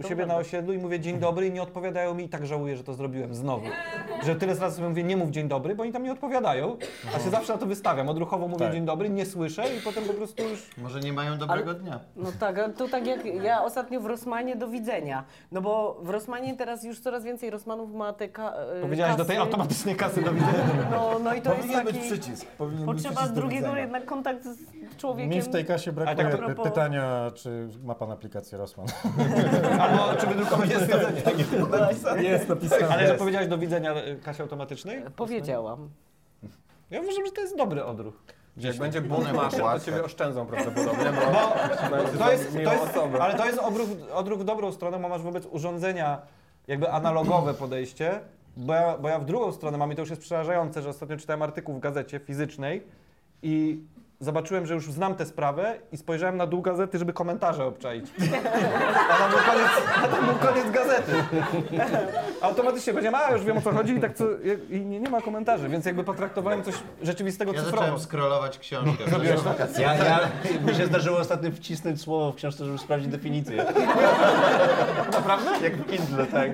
[0.00, 2.76] U siebie na osiedlu i mówię dzień dobry i nie odpowiadają mi i tak żałuję,
[2.76, 3.66] że to zrobiłem znowu.
[4.26, 6.76] Że tyle razy sobie mówię nie mów dzień dobry, bo oni tam nie odpowiadają,
[7.16, 8.08] a się zawsze na to wystawiam.
[8.08, 8.72] Odruchowo mówię Tak.
[8.74, 10.70] dzień dobry, nie słyszę i potem po prostu już...
[10.78, 12.00] Może nie mają dobrego dnia.
[12.16, 15.24] No tak, to tak jak ja ostatnio w Rosmanie do widzenia.
[15.52, 19.24] No bo w Rosmanie teraz już coraz więcej Rosmanów ma te ka- e, Powiedziałeś do
[19.24, 19.46] tej kasy.
[19.46, 20.66] automatycznej kasy do widzenia.
[20.90, 21.98] No, no i to jest Powinien taki...
[21.98, 22.46] być przycisk.
[22.46, 24.58] Powinien być Potrzeba przycisk do drugiego jednak kontakt z
[25.00, 25.30] człowiekiem.
[25.30, 28.86] Mi w tej kasie brakuje tak propos- pytania, czy ma pan aplikację Rosman.
[29.80, 30.92] Albo czy wydrukować jest
[32.20, 32.88] Jest napisane.
[32.88, 35.02] Ale że powiedziałeś do widzenia e, kasie automatycznej?
[35.16, 35.88] Powiedziałam.
[36.90, 38.14] Ja uważam, że to jest dobry odruch.
[38.56, 41.20] Jak będzie bunt maszyn, to ciebie oszczędzą prawdopodobnie, bo
[41.90, 45.22] Bo to jest, to jest, ale to jest odruch, odruch w dobrą stronę, bo masz
[45.22, 46.22] wobec urządzenia
[46.68, 48.20] jakby analogowe podejście,
[48.56, 51.16] bo ja, bo ja w drugą stronę mam i to już jest przerażające, że ostatnio
[51.16, 52.86] czytałem artykuł w gazecie fizycznej
[53.42, 53.82] i
[54.20, 58.06] zobaczyłem, że już znam tę sprawę i spojrzałem na dół gazety, żeby komentarze obczaić.
[59.10, 59.70] A tam był koniec,
[60.04, 61.12] a tam był koniec gazety.
[62.40, 64.24] Automatycznie powiedziałem, a już wiem o co chodzi i tak co,
[64.70, 67.78] i nie, nie ma komentarzy, więc jakby potraktowałem coś rzeczywistego Ja cyfrowo.
[67.80, 69.04] zacząłem scrollować książkę.
[69.78, 70.20] Ja, ja,
[70.66, 73.64] mi się zdarzyło ostatnio wcisnąć słowo w książce, żeby sprawdzić definicję.
[75.12, 75.50] Naprawdę?
[75.62, 76.50] Jak w Kindle, tak.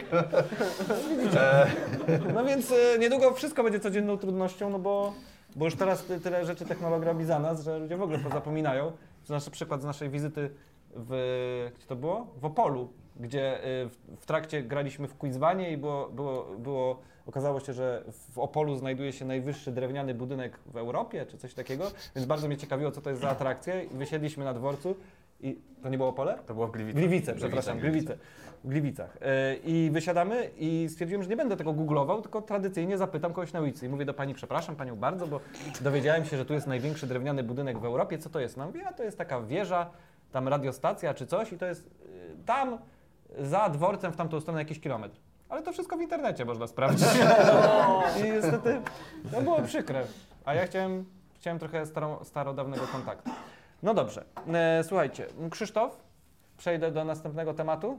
[2.35, 5.13] No więc e, niedługo wszystko będzie codzienną trudnością, no bo,
[5.57, 8.93] bo już teraz ty, tyle rzeczy technologia robi za nas, że ludzie w ogóle pozapominają.
[9.27, 10.51] To nasz przykład z naszej wizyty
[10.97, 12.27] w, gdzie to było?
[12.37, 17.61] W Opolu, gdzie e, w, w trakcie graliśmy w quizwanie i było, było, było, okazało
[17.61, 22.27] się, że w Opolu znajduje się najwyższy drewniany budynek w Europie, czy coś takiego, więc
[22.27, 24.97] bardzo mnie ciekawiło, co to jest za atrakcja wysiedliśmy na dworcu
[25.41, 26.39] i to nie było Opole?
[26.47, 27.01] To było w Gliwicach.
[27.03, 28.19] Gliwice, przepraszam, Gliwice.
[28.46, 29.17] W Gliwicach.
[29.21, 33.61] E, I wysiadamy i stwierdziłem, że nie będę tego googlował, tylko tradycyjnie zapytam kogoś na
[33.61, 33.87] ulicy.
[33.87, 35.41] I mówię do pani, przepraszam panią bardzo, bo
[35.81, 38.19] dowiedziałem się, że tu jest największy drewniany budynek w Europie.
[38.19, 38.57] Co to jest?
[38.57, 39.91] No mówię, a to jest taka wieża,
[40.33, 41.91] tam radiostacja czy coś i to jest y,
[42.47, 42.79] tam
[43.39, 45.17] za dworcem w tamtą stronę jakiś kilometr.
[45.49, 47.09] Ale to wszystko w internecie można sprawdzić.
[48.21, 48.81] I niestety
[49.33, 50.05] to było przykre.
[50.45, 53.31] A ja chciałem, chciałem trochę staro, starodawnego kontaktu.
[53.83, 56.01] No dobrze, e, słuchajcie, Krzysztof,
[56.57, 57.99] przejdę do następnego tematu.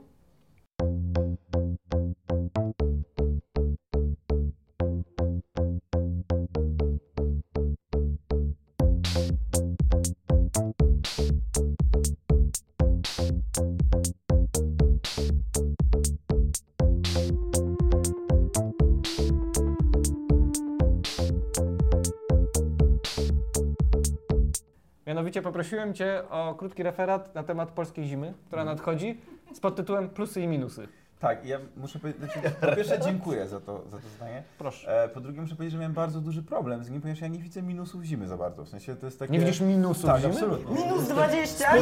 [25.17, 29.21] Mianowicie poprosiłem Cię o krótki referat na temat polskiej zimy, która nadchodzi,
[29.53, 30.87] z podtytułem Plusy i minusy.
[31.19, 34.43] Tak, ja muszę powiedzieć, znaczy, po pierwsze dziękuję za to, za to zdanie.
[34.57, 35.03] Proszę.
[35.03, 37.39] E, po drugie muszę powiedzieć, że miałem bardzo duży problem z nim, ponieważ ja nie
[37.39, 38.65] widzę minusów zimy za bardzo.
[38.65, 39.33] W sensie to jest takie...
[39.33, 40.33] Nie widzisz minusów Tak, zimy?
[40.33, 40.83] absolutnie.
[40.83, 41.71] Minus 20?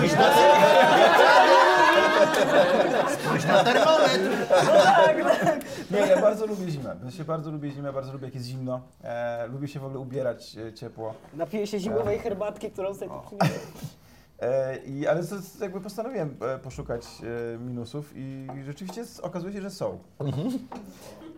[5.92, 6.96] Nie, ja bardzo lubię zimę.
[6.96, 8.82] W sensie bardzo lubię zimę, bardzo lubię jak jest zimno.
[9.04, 11.14] E, lubię się w ogóle ubierać e, ciepło.
[11.34, 13.38] Napiję się zimowej herbatki, którą sobie tu.
[14.40, 17.04] E, i, ale to, jest jakby postanowiłem e, poszukać
[17.56, 19.98] e, minusów i rzeczywiście s- okazuje się, że są.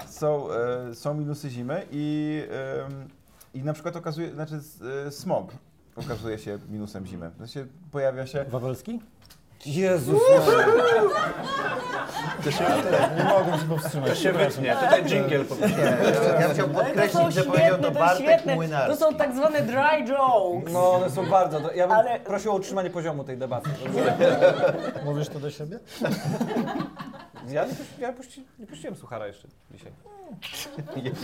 [0.08, 2.44] Są, e, są minusy zimy i,
[2.86, 3.08] em,
[3.54, 5.52] i na przykład okazuje, znaczy s- e, smog
[5.96, 7.32] okazuje się minusem zimy.
[7.38, 8.46] Sensie pojawia się...
[8.50, 9.00] Wawelski?
[9.68, 10.22] Jezus
[13.18, 14.20] Nie mogę się powstrzymać.
[14.20, 14.76] Się wytnie.
[14.76, 15.78] Tutaj jingle po prostu.
[16.40, 18.52] Ja to są podkreślić, że powiedział to to Bartek świetne.
[18.52, 18.98] To Młynarski.
[18.98, 20.74] są tak zwane dry jokes.
[20.74, 21.72] No one są bardzo, do...
[21.74, 23.70] ja bym Ale- prosił o utrzymanie poziomu tej debaty.
[25.06, 25.80] Mówisz to do siebie?
[27.50, 29.92] Ja, nie, puści, ja puści, nie puściłem suchara jeszcze dzisiaj.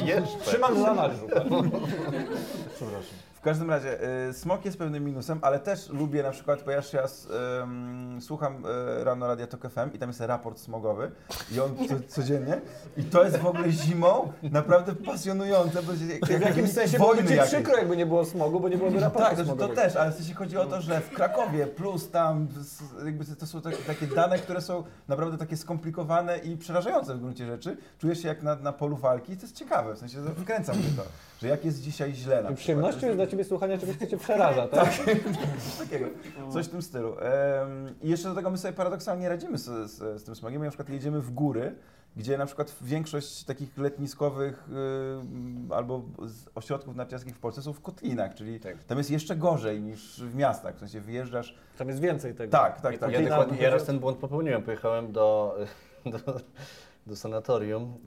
[0.06, 0.38] Jeszcze.
[0.46, 1.10] Trzymam za.
[2.76, 3.33] Przepraszam.
[3.44, 3.98] W każdym razie,
[4.30, 7.28] y, smog jest pewnym minusem, ale też lubię na przykład, ponieważ ja s-
[7.64, 8.66] ym, słucham
[9.00, 11.12] y, rano Radia Tok FM i tam jest raport smogowy
[11.52, 12.62] i on co, codziennie
[12.98, 15.92] i to jest w ogóle zimą naprawdę pasjonujące, bo
[16.30, 17.54] jak, W jakimś sensie byłoby ci jakieś.
[17.54, 20.16] przykro, jakby nie było smogu, bo nie byłoby raportu Tak, to, to też, ale w
[20.16, 24.08] sensie chodzi o to, że w Krakowie plus tam s- jakby to są takie, takie
[24.08, 27.78] dane, które są naprawdę takie skomplikowane i przerażające w gruncie rzeczy.
[28.00, 30.90] Czujesz się jak na, na polu walki i to jest ciekawe, w sensie wkręca mnie
[30.98, 31.04] to,
[31.42, 32.58] że jak jest dzisiaj źle na I przykład.
[32.60, 34.94] przyjemnością jest dla Ciebie słuchanie czegoś, co Cię przeraża, tak?
[35.60, 36.06] Coś takiego,
[36.50, 37.16] coś w tym stylu.
[38.02, 40.60] I jeszcze do tego my sobie paradoksalnie radzimy z, z, z tym smogiem.
[40.60, 41.76] My na przykład jedziemy w góry
[42.16, 44.70] gdzie na przykład większość takich letniskowych
[45.72, 46.02] y, albo
[46.56, 48.84] ośrodków narciarskich w Polsce są w kotlinach, czyli Tak.
[48.84, 51.56] tam jest jeszcze gorzej niż w miastach, w sensie wyjeżdżasz...
[51.78, 52.52] Tam jest więcej tego.
[52.52, 53.12] Tak, tak, tak.
[53.12, 54.64] Ja, dokładnie, ja raz ten błąd popełniłem.
[54.64, 55.58] Pojechałem do,
[56.06, 56.18] do,
[57.08, 57.98] do sanatorium.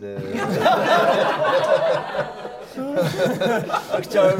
[3.96, 4.38] e, Chciałem,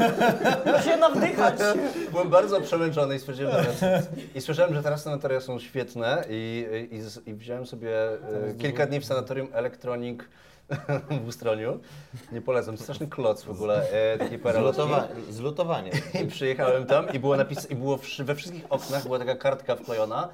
[0.85, 1.55] Się nawdychać.
[2.11, 4.03] byłem bardzo przemęczony i stwierdziłem, że
[4.35, 6.65] i słyszałem, że teraz sanatoria są świetne i,
[7.25, 8.17] i, i wziąłem sobie e,
[8.59, 10.19] kilka dni w sanatorium Electronic
[11.23, 11.79] w Ustroniu.
[12.31, 14.37] Nie polecam, straszny kloc w ogóle, e, taki.
[14.39, 15.91] Zlutowa- Zlutowanie.
[16.23, 20.29] I przyjechałem tam i było napis, i było we wszystkich oknach była taka kartka wklejona.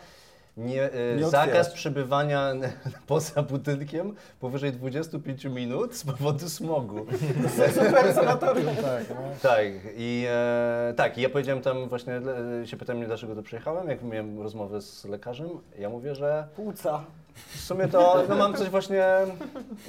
[0.58, 2.54] Nie, e, Nie zakaz przebywania
[3.08, 7.06] poza budynkiem powyżej 25 minut z powodu smogu.
[7.76, 8.76] Super sanatorium.
[8.76, 9.16] Tak, no.
[9.42, 9.66] tak,
[9.98, 12.22] i e, tak, i ja powiedziałem tam właśnie,
[12.62, 16.48] e, się pytałem mnie dlaczego tu przyjechałem, jak miałem rozmowę z lekarzem, ja mówię, że
[16.56, 17.04] Płuca.
[17.48, 19.06] w sumie to no, mam coś właśnie,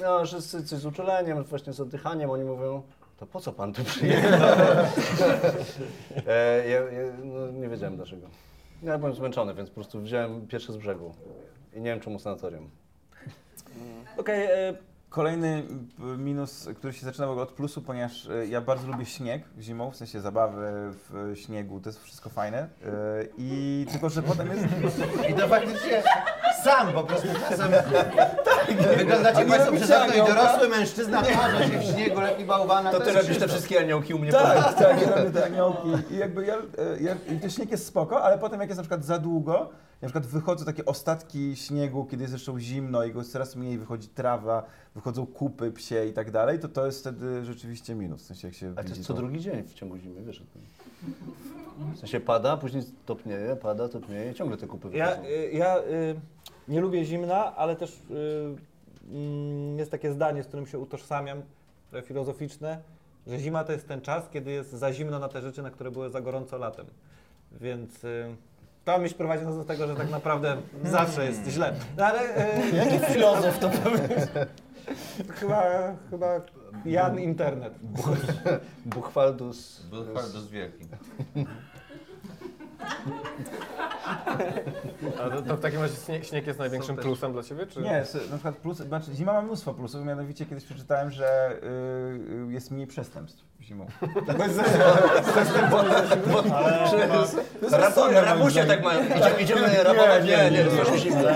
[0.03, 2.83] no, że z, coś z uczuleniem, właśnie z oddychaniem, oni mówią,
[3.17, 4.41] to po co pan tu przyjechał?
[6.27, 8.27] e, ja, ja no, nie wiedziałem dlaczego.
[8.83, 11.15] Ja byłem zmęczony, więc po prostu wziąłem pierwszy z brzegu.
[11.75, 12.71] I nie wiem czemu sanatorium.
[14.17, 14.75] Okej, e,
[15.15, 15.63] Kolejny
[15.99, 19.43] p- minus, który się zaczyna w ogóle od plusu, ponieważ y, ja bardzo lubię śnieg
[19.61, 20.71] zimą, w sensie zabawy
[21.11, 22.63] w śniegu, to jest wszystko fajne.
[22.63, 24.65] y, I tylko, że potem jest...
[25.31, 26.03] I to faktycznie
[26.65, 27.73] sam po prostu czasem
[28.97, 32.91] wyglądacie nie Państwo przed mną i dorosły mężczyzna parza się w śniegu, leki bałwana.
[32.91, 35.89] To ty robisz te wszystkie aniołki u mnie Tak, tak, ja robię te aniołki.
[36.11, 36.61] I jakby ja, e,
[37.43, 39.71] ja, śnieg jest spoko, ale potem jak jest na przykład za długo,
[40.05, 43.79] na przykład wychodzą takie ostatki śniegu, kiedy jest jeszcze zimno i go jest coraz mniej,
[43.79, 48.23] wychodzi trawa, wychodzą kupy psie i tak dalej, to to jest wtedy rzeczywiście minus.
[48.23, 50.41] W sensie jak się A to jest co to- drugi dzień w ciągu zimy, wiesz
[50.41, 50.63] o tym.
[51.95, 55.29] W sensie pada, później topnieje, pada, topnieje, ciągle te kupy ja, wychodzą.
[55.29, 56.21] y, ja y,
[56.69, 58.57] nie lubię zimna, ale też y,
[59.11, 61.43] mm, jest takie zdanie, z którym się utożsamiam,
[61.91, 62.79] trochę filozoficzne,
[63.27, 65.91] że zima to jest ten czas, kiedy jest za zimno na te rzeczy, na które
[65.91, 66.87] były za gorąco latem.
[67.61, 68.37] Więc y,
[68.85, 71.75] to myśl prowadzi nas do tego, że tak naprawdę zawsze jest źle.
[71.97, 72.21] No, ale
[72.73, 74.19] y, Jaki filozof to powiedział?
[75.29, 75.63] chyba,
[76.11, 76.41] chyba
[76.85, 77.75] Jan Internet.
[78.85, 79.83] Buchwaldus.
[80.15, 80.85] Bardzo wielki.
[85.21, 87.67] A to, to w takim razie śnieg, śnieg jest największym plusem dla Ciebie?
[87.67, 87.81] Czy...
[87.83, 91.67] Nie, s- na przykład plus, znaczy zima ma mnóstwo plusów, mianowicie kiedyś przeczytałem, że y,
[92.49, 93.87] y, jest mniej przestępstw zimą.
[98.25, 99.01] Rabusie tak mają.
[99.41, 100.25] Idziemy, rabować?
[100.25, 101.29] Nie, nie, nie, zimno.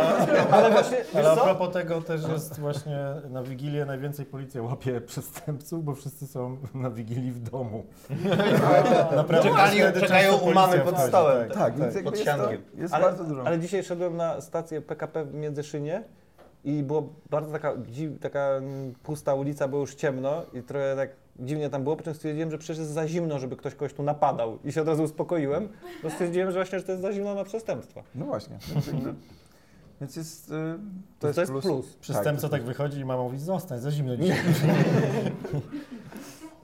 [0.51, 2.99] Ale właśnie, Ale a propos tego też jest właśnie
[3.31, 7.87] na Wigilię najwięcej policja łapie przestępców, bo wszyscy są na Wigilii w domu.
[9.17, 11.51] Naprawdę Czekali- wtedy czekają u mamy pod stołem.
[11.51, 12.63] Tak, więc jakby pod siankiem.
[12.75, 13.47] jest Ale- bardzo dużo.
[13.47, 16.03] Ale dzisiaj szedłem na stację PKP w Międzyszynie
[16.65, 17.73] i było bardzo taka,
[18.21, 18.49] taka
[19.03, 21.11] pusta ulica, było już ciemno i trochę tak
[21.41, 24.03] dziwnie tam było, po czym stwierdziłem, że przecież jest za zimno, żeby ktoś kogoś tu
[24.03, 25.69] napadał i się od razu uspokoiłem,
[26.03, 28.03] bo stwierdziłem, że właśnie, że to jest za zimno na przestępstwa.
[28.15, 28.59] No właśnie.
[30.01, 30.59] Więc, jest, y, to,
[31.19, 31.65] To jest, jest plus.
[31.65, 31.97] plus.
[31.97, 34.39] Przestępca tak wychodzi i mama mówi, zostań, za zimno dzisiaj.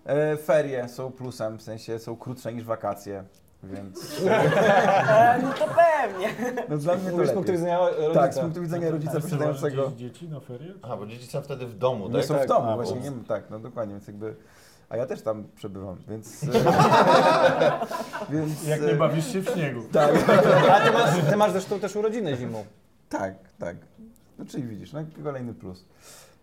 [0.07, 3.25] E, ferie są plusem, w sensie są krótsze niż wakacje,
[3.65, 6.29] więc E, no to pewnie.
[6.69, 8.15] no dla mnie to z punktu widzenia rodzica.
[8.21, 9.93] Tak, z punktu widzenia rodzica A wysyłasz posiadającego.
[9.97, 10.75] dzieci na ferie?
[10.83, 12.25] Aha, bo dzieci są wtedy w domu, Nie tak?
[12.25, 14.37] są w domu, A, właśnie, bo- nie tak, no dokładnie, więc jakby...
[14.88, 16.44] A ja też tam przebywam, więc...
[18.31, 19.83] więc Jak e, nie bawisz się w śniegu.
[19.92, 20.11] Tak,
[20.73, 22.64] A ty masz, ty masz zresztą też urodziny zimą.
[23.09, 23.77] tak, tak.
[24.38, 25.85] No czyli widzisz, no kolejny plus.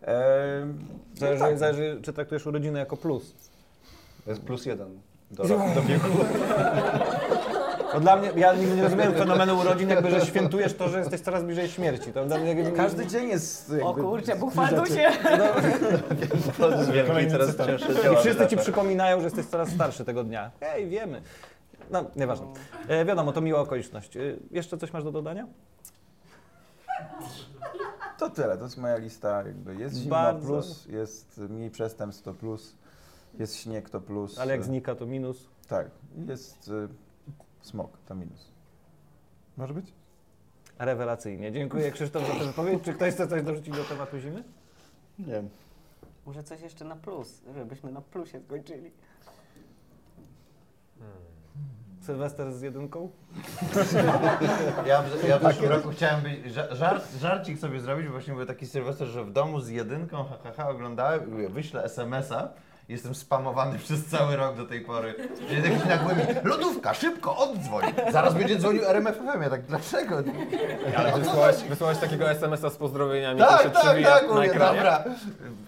[0.01, 1.57] E, no Zależy, tak.
[1.57, 3.33] zależy, czy traktujesz urodziny jako plus.
[4.25, 4.99] To jest plus jeden
[5.31, 6.07] do, do wieku.
[7.93, 11.21] Bo dla mnie, ja nigdy nie rozumiem fenomenu urodzin, jakby, że świętujesz to, że jesteś
[11.21, 12.13] coraz bliżej śmierci.
[12.13, 13.85] To dla mnie jakby, Każdy dzień jest jakby...
[13.85, 15.09] O kurczę, Buchwaldusie.
[16.45, 17.67] Buchwaldus wielki Kolejny teraz cytat.
[17.67, 20.51] cięższe I wszyscy ci przypominają, że jesteś coraz starszy tego dnia.
[20.61, 21.21] Ej, wiemy.
[21.91, 22.47] No, nieważne.
[22.87, 24.17] E, wiadomo, to miła okoliczność.
[24.17, 24.19] E,
[24.51, 25.47] jeszcze coś masz do dodania?
[28.17, 30.47] To tyle, to jest moja lista, jakby jest zimno Bardzo.
[30.47, 32.75] plus, jest mniej przestępstw to plus,
[33.39, 34.39] jest śnieg to plus.
[34.39, 35.47] Ale jak znika, to minus.
[35.67, 35.87] Tak,
[36.27, 36.87] jest y,
[37.61, 38.51] smog to minus.
[39.57, 39.93] Może być?
[40.79, 41.51] Rewelacyjnie.
[41.51, 42.83] Dziękuję Krzysztof za tę wypowiedź.
[42.83, 44.43] Czy ktoś chce coś dorzucić do tematu zimy?
[45.19, 45.43] Nie.
[46.25, 48.91] Może coś jeszcze na plus, żebyśmy na plusie skończyli.
[52.01, 53.09] Sylwester z jedynką?
[54.85, 58.33] Ja, w- ja w zeszłym roku chciałem być, ża- żart, żarcik sobie zrobić, bo właśnie
[58.33, 61.83] był taki Sylwester, że w domu z jedynką, ha, ha, ha oglądałem, i mówię, wyślę
[61.83, 62.49] SMS-a
[62.89, 65.13] Jestem spamowany przez cały rok do tej pory.
[65.49, 67.83] Jest jakiś nagłymi, lodówka, szybko, oddzwoń.
[68.11, 69.41] Zaraz będzie dzwonił RMFFM.
[69.41, 70.23] Ja tak, dlaczego?
[70.97, 74.75] Ale wysłałeś, wysłałeś takiego SMS-a z pozdrowieniami, to się Tak, tak, tak, mówię, ekranie.
[74.77, 75.03] dobra.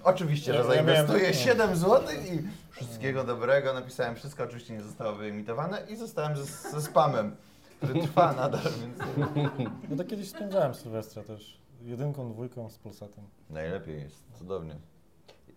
[0.04, 2.02] Oczywiście, że zainwestuję 7 zł
[2.34, 3.73] i wszystkiego dobrego.
[3.73, 7.36] Napisałem wszystko, oczywiście nie zostało wyemitowane i zostałem ze, ze spamem,
[7.78, 8.97] który trwa nadal, więc
[9.89, 11.58] No to kiedyś spędzałem Sylwestra też.
[11.82, 13.23] Jedynką, dwójką z Polsatem.
[13.49, 14.76] najlepiej jest, cudownie.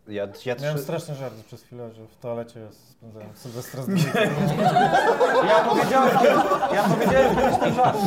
[0.09, 3.89] Ja, ja Miałem trzy, straszny żart przez chwilę, że w toalecie spędzałem Sylwestra z.
[5.49, 6.11] Ja powiedziałem,
[6.75, 7.99] ja powiedziałem kiedyś ten żart.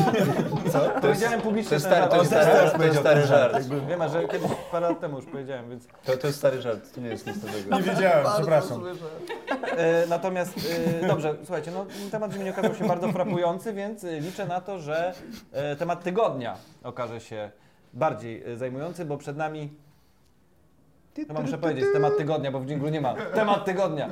[0.71, 1.01] Co?
[1.01, 2.11] Powiedziałem to publicznie jest ten stary, żart.
[2.11, 3.53] to jest stary, teraz to jest stary ten żart.
[3.53, 5.87] Jakby, wiem, że kiedyś parę lat temu już powiedziałem, więc...
[6.05, 7.75] To, to jest stary żart, to nie jest nic nowego.
[7.75, 8.83] Nie wiedziałem, przepraszam.
[9.77, 10.53] E, natomiast,
[11.03, 14.79] e, dobrze, słuchajcie, no, temat Jimmy okazał się bardzo frapujący, więc e, liczę na to,
[14.79, 15.13] że
[15.51, 17.51] e, temat tygodnia okaże się
[17.93, 19.88] bardziej e, zajmujący, bo przed nami...
[21.15, 23.13] Chyba muszę powiedzieć temat tygodnia, bo w dżinglu nie ma.
[23.13, 24.09] Temat tygodnia.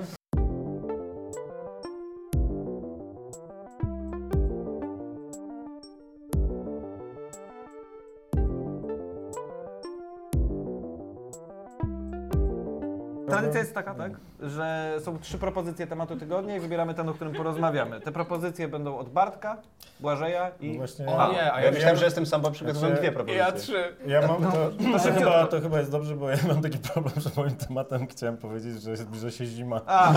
[13.47, 17.33] Tradycja jest taka, tak, że są trzy propozycje tematu tygodnia i wybieramy ten, o którym
[17.33, 18.01] porozmawiamy.
[18.01, 19.57] Te propozycje będą od Bartka,
[19.99, 20.77] Błażeja No i...
[20.77, 23.37] właśnie, O nie, a Ja ja myślałem, że jestem sam, bo przygotowałem Znaczy, dwie propozycje.
[23.45, 23.95] Ja trzy.
[24.07, 24.71] ja mam to,
[25.03, 28.37] to, chyba, to chyba jest dobrze, bo ja mam taki problem, że moim tematem chciałem
[28.37, 29.81] powiedzieć, że zbliża się zima.
[29.85, 30.13] A.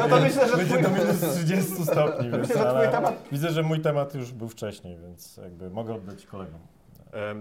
[0.00, 0.82] No to myślę, że Będzie twój...
[0.82, 4.32] do minus 30 stopni, więc Myślę, że twój ale temat- widzę, że mój temat już
[4.32, 6.60] był wcześniej, więc jakby mogę oddać kolegom.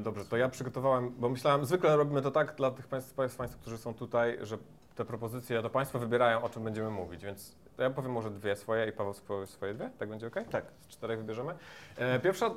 [0.04, 3.58] Dobrze, to ja przygotowałem, bo myślałem, zwykle robimy to tak dla tych państw, państw, państw
[3.58, 4.58] którzy są tutaj, że
[4.96, 8.88] te propozycje to Państwo wybierają, o czym będziemy mówić, więc ja powiem może dwie swoje
[8.88, 9.14] i Paweł
[9.46, 10.36] swoje dwie, tak będzie ok?
[10.52, 10.66] Tak.
[10.82, 11.54] Z czterech wybierzemy.
[11.98, 12.52] E, pierwsza, e,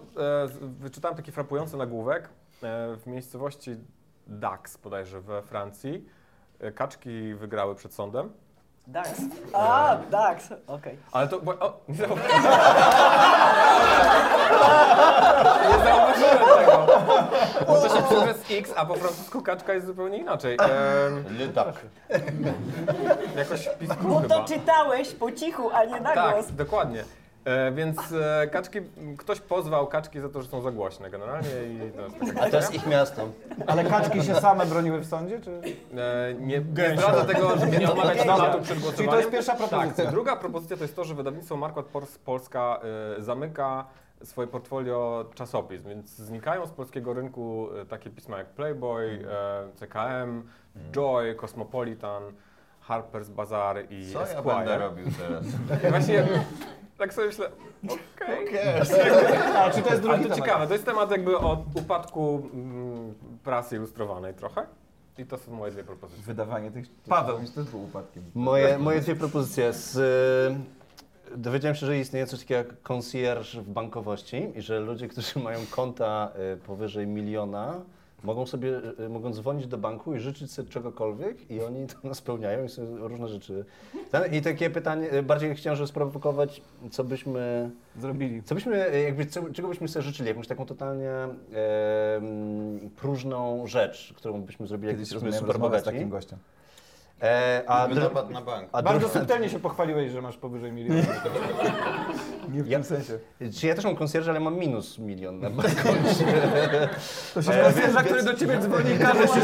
[0.61, 2.29] wyczytałem taki frapujący nagłówek e,
[2.96, 3.76] w miejscowości
[4.26, 6.09] Dax bodajże we Francji.
[6.74, 8.33] Kaczki wygrały przed sądem,
[8.87, 9.20] Dax.
[9.52, 10.98] A, Dax, okej.
[11.12, 11.40] ale to...
[11.40, 11.96] Bo, o, nie
[15.85, 16.87] zauważyłem tego.
[17.66, 17.88] Bo to
[18.50, 20.56] X, a po francusku kaczka jest zupełnie inaczej.
[20.61, 21.74] Em, Lydak.
[23.37, 24.35] jakoś pisku Bo chyba.
[24.35, 26.46] to czytałeś po cichu, a nie na głos.
[26.46, 27.04] Tak, dokładnie.
[27.44, 28.78] E, więc e, kaczki,
[29.18, 32.50] ktoś pozwał kaczki za to, że są za głośne generalnie i to jest taka A
[32.50, 33.28] to jest ich miasto.
[33.66, 35.50] Ale kaczki się same broniły w sądzie, czy...
[35.50, 38.96] E, nie, nie zdradzę tego, żeby nie omawiać tematu przed głosowaniem.
[38.96, 40.04] Czyli to jest pierwsza propozycja.
[40.04, 42.80] Tak, druga propozycja to jest to, że wydawnictwo Pors- Polska
[43.18, 43.85] e, zamyka
[44.24, 50.42] swoje portfolio czasopism, więc znikają z polskiego rynku e, takie pisma jak Playboy, e, CKM,
[50.92, 52.22] Joy, Cosmopolitan,
[52.88, 54.57] Harper's Bazaar i Co ja Esquire.
[54.57, 55.44] będę robił teraz?
[55.87, 56.29] I właśnie
[56.98, 57.50] tak sobie myślę,
[57.85, 58.48] okej.
[59.57, 60.38] A, czy to jest drugi to temat?
[60.38, 64.66] ciekawe, to jest temat jakby o upadku mm, prasy ilustrowanej trochę.
[65.18, 66.24] I to są moje dwie propozycje.
[66.24, 66.87] Wydawanie tych...
[67.09, 67.38] Paweł.
[67.38, 68.22] To też był upadkiem.
[68.35, 69.72] Moje, moje dwie propozycje.
[69.72, 70.86] Z, y,
[71.36, 75.58] dowiedziałem się, że istnieje coś takiego jak concierge w bankowości i że ludzie, którzy mają
[75.70, 77.80] konta y, powyżej miliona,
[78.24, 82.64] mogą sobie, y, mogą dzwonić do banku i życzyć sobie czegokolwiek i oni to spełniają
[82.64, 83.64] i są różne rzeczy.
[84.32, 88.42] I takie pytanie, y, bardziej chciałem, żeby sprowokować, co byśmy, Zrobili.
[88.42, 94.42] co byśmy, y, jakby, czego byśmy sobie życzyli, jakąś taką totalnie em, próżną rzecz, którą
[94.42, 95.96] byśmy zrobili, jak Kiedyś rozmawiałem super rozmowę z bogaci.
[95.96, 96.38] takim gościem.
[97.22, 98.68] E, a napad na bank.
[98.72, 101.02] a Bardzo druga- subtelnie się pochwaliłeś, że masz powyżej miliona.
[102.52, 103.18] Nie w Ja- tym sensie.
[103.61, 106.24] Czy ja też mam konsjerża, ale mam minus milion na koncie.
[107.35, 109.40] To się konsjerza, który do ciebie dzwoni i każe się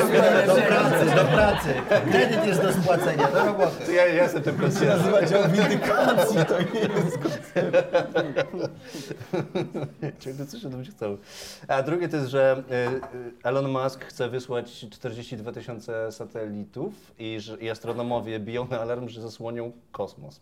[0.47, 1.69] Do pracy, do pracy.
[2.11, 3.93] Kredyt jest do spłacenia, do roboty.
[3.95, 4.99] Ja, ja jestem tym konsjerżem.
[5.13, 7.19] Nazywa dział windykacji, to nie jest
[10.21, 11.17] Ciągle coś od mnie chcą.
[11.69, 12.63] A drugie to jest, że
[13.13, 18.81] y, y, Elon Musk chce wysłać 42 tysiące satelitów i, że, i astronomowie biją na
[18.81, 20.41] alarm, że zasłonią kosmos.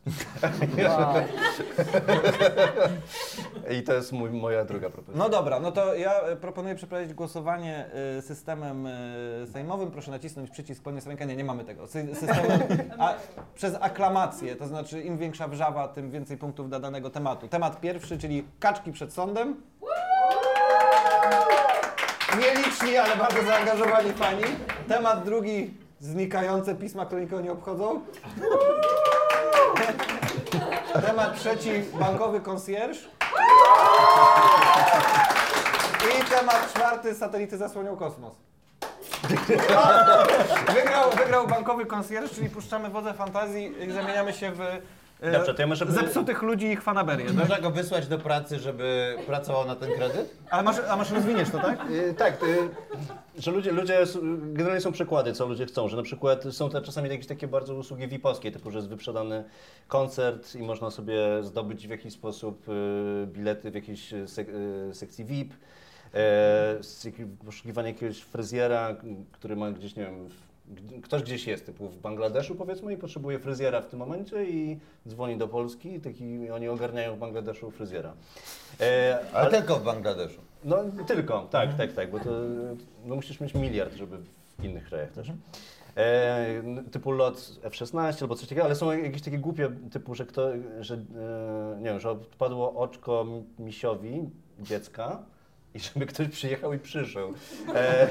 [3.78, 5.24] I to jest mój, moja druga propozycja.
[5.24, 7.87] No dobra, no to ja e, proponuję przeprowadzić głosowanie
[8.18, 8.90] e, systemem e,
[9.52, 9.90] sejmowym.
[9.90, 11.26] Proszę nacisnąć przycisk, podnieść rękę.
[11.26, 11.85] Nie, nie mamy tego.
[11.85, 12.61] Sy- Systemem
[12.98, 13.14] a,
[13.54, 17.48] przez aklamację, to znaczy im większa wrzawa, tym więcej punktów dla danego tematu.
[17.48, 19.56] Temat pierwszy, czyli kaczki przed sądem.
[22.40, 24.42] Nieliczni, ale bardzo zaangażowani fani.
[24.88, 28.01] Temat drugi, znikające pisma, które nikogo nie obchodzą.
[31.07, 33.09] Temat trzeci, bankowy konsjerż.
[36.19, 38.33] I temat czwarty, satelity zasłonią kosmos.
[40.75, 44.61] Wygrał, wygrał bankowy konsjerż, czyli puszczamy wodze fantazji i zamieniamy się w
[45.33, 45.87] Dobrze, to ja może...
[45.87, 47.35] zepsutych ludzi i ich fanaberię, tak?
[47.35, 50.37] Można go wysłać do pracy, żeby pracował na ten kredyt?
[50.50, 51.90] A masz, a masz rozwiniesz to, tak?
[51.90, 52.56] Y, Tak, y,
[53.38, 54.04] że ludzie, ludzie
[54.42, 57.75] generalnie są przykłady, co ludzie chcą, że na przykład są te czasami jakieś takie bardzo
[57.75, 59.44] usługi VIP-owskie, typu, że jest wyprzedany
[59.88, 64.48] koncert i można sobie zdobyć w jakiś sposób y, bilety w jakiejś y, sek
[64.92, 65.54] sekcji VIP,
[66.14, 66.81] e,
[67.46, 68.96] poszukiwanie jakiegoś fryzjera,
[69.33, 70.29] który ma gdzieś, nie wiem,
[71.02, 75.37] ktoś gdzieś jest, typu w Bangladeszu powiedzmy i potrzebuje fryzjera w tym momencie i dzwoni
[75.38, 78.12] do Polski i taki, oni ogarniają w Bangladeszu fryzjera.
[78.81, 80.40] E, Ale tylko w Bangladeszu.
[80.64, 82.31] no tylko, tak, tak, tak, bo to
[83.06, 84.16] no, musisz mieć miliard, żeby
[84.58, 85.33] w innych krajach też.
[85.96, 90.27] E, n- typu lot F-16 albo coś takiego, ale są jakieś takie głupie typu, że
[90.27, 90.48] kto,
[90.81, 90.98] że e,
[91.79, 95.23] nie wiem, że odpadło oczko mi- misiowi dziecka
[95.75, 97.29] i żeby ktoś przyjechał i przyszedł.
[97.75, 98.06] E,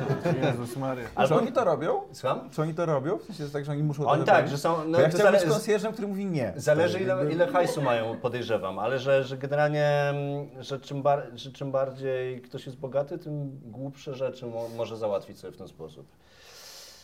[0.47, 1.07] Jezus Maria.
[1.15, 2.01] Albo, oni to robią?
[2.13, 2.49] słucham?
[2.49, 3.17] Czy oni to robią?
[3.17, 4.25] W sensie jest tak, że oni muszą Oni robić?
[4.25, 6.53] tak, że są, no, Bo ja chciałem być zale- konsjerżem, który mówi nie.
[6.55, 11.27] Zależy ile, jakby- ile hajsu mają, podejrzewam, ale że, że generalnie, mm, że czym, bar,
[11.35, 15.67] że czym bardziej ktoś jest bogaty, tym głupsze rzeczy mo, może załatwić sobie w ten
[15.67, 16.05] sposób.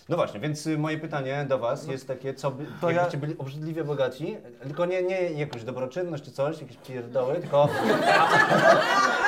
[0.09, 3.17] No właśnie, więc y, moje pytanie do Was jest takie, co by, To ja- jakbyście
[3.17, 7.67] byli obrzydliwie bogaci, tylko nie, nie jakąś dobroczynność czy coś, jakieś pierdoły, tylko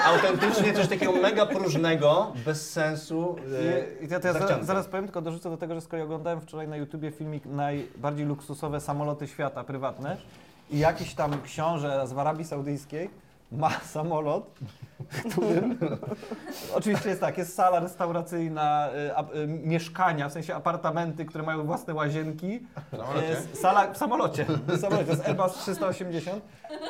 [0.06, 3.36] autentycznie coś takiego mega próżnego, bez sensu,
[4.02, 6.42] I, i to, ja zaraz, zaraz powiem, tylko dorzucę do tego, że z kolei oglądałem
[6.42, 10.18] wczoraj na YouTubie filmik najbardziej luksusowe samoloty świata prywatne
[10.72, 13.10] i jakiś tam książę z Arabii Saudyjskiej
[13.52, 14.60] ma samolot,
[15.00, 15.78] w którym
[16.78, 21.66] oczywiście jest tak, jest sala restauracyjna, y, a, y, mieszkania, w sensie apartamenty, które mają
[21.66, 22.60] własne łazienki.
[23.30, 26.44] Jest sala w samolocie, w samolocie, jest Airbus 380,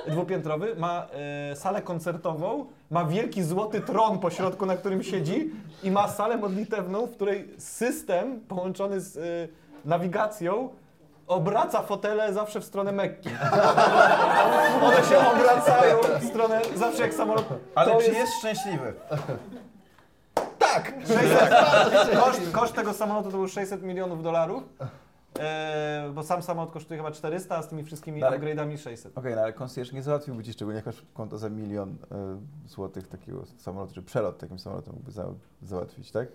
[0.08, 1.08] dwupiętrowy, ma
[1.52, 5.52] y, salę koncertową, ma wielki złoty tron po środku, na którym siedzi
[5.84, 9.50] i ma salę modlitewną, w której system połączony z y,
[9.86, 10.70] nawigacją
[11.28, 13.30] obraca fotele zawsze w stronę Mekki.
[14.84, 17.46] One się obracają w stronę, zawsze jak samolot.
[17.76, 18.94] Ale to czy jest szczęśliwy?
[20.60, 20.94] tak!
[21.08, 24.64] 600, koszt, koszt tego samolotu to był 600 milionów dolarów.
[25.40, 29.18] E, bo sam samolot kosztuje chyba 400, a z tymi wszystkimi Ale- upgrade'ami 600.
[29.18, 31.90] Okej, no ale konsjerż nie załatwiłby ci szczególnie jakoś konto za milion
[32.66, 35.26] y, złotych takiego samolotu, czy przelot takim samolotem mógłby za,
[35.62, 36.28] załatwić, tak?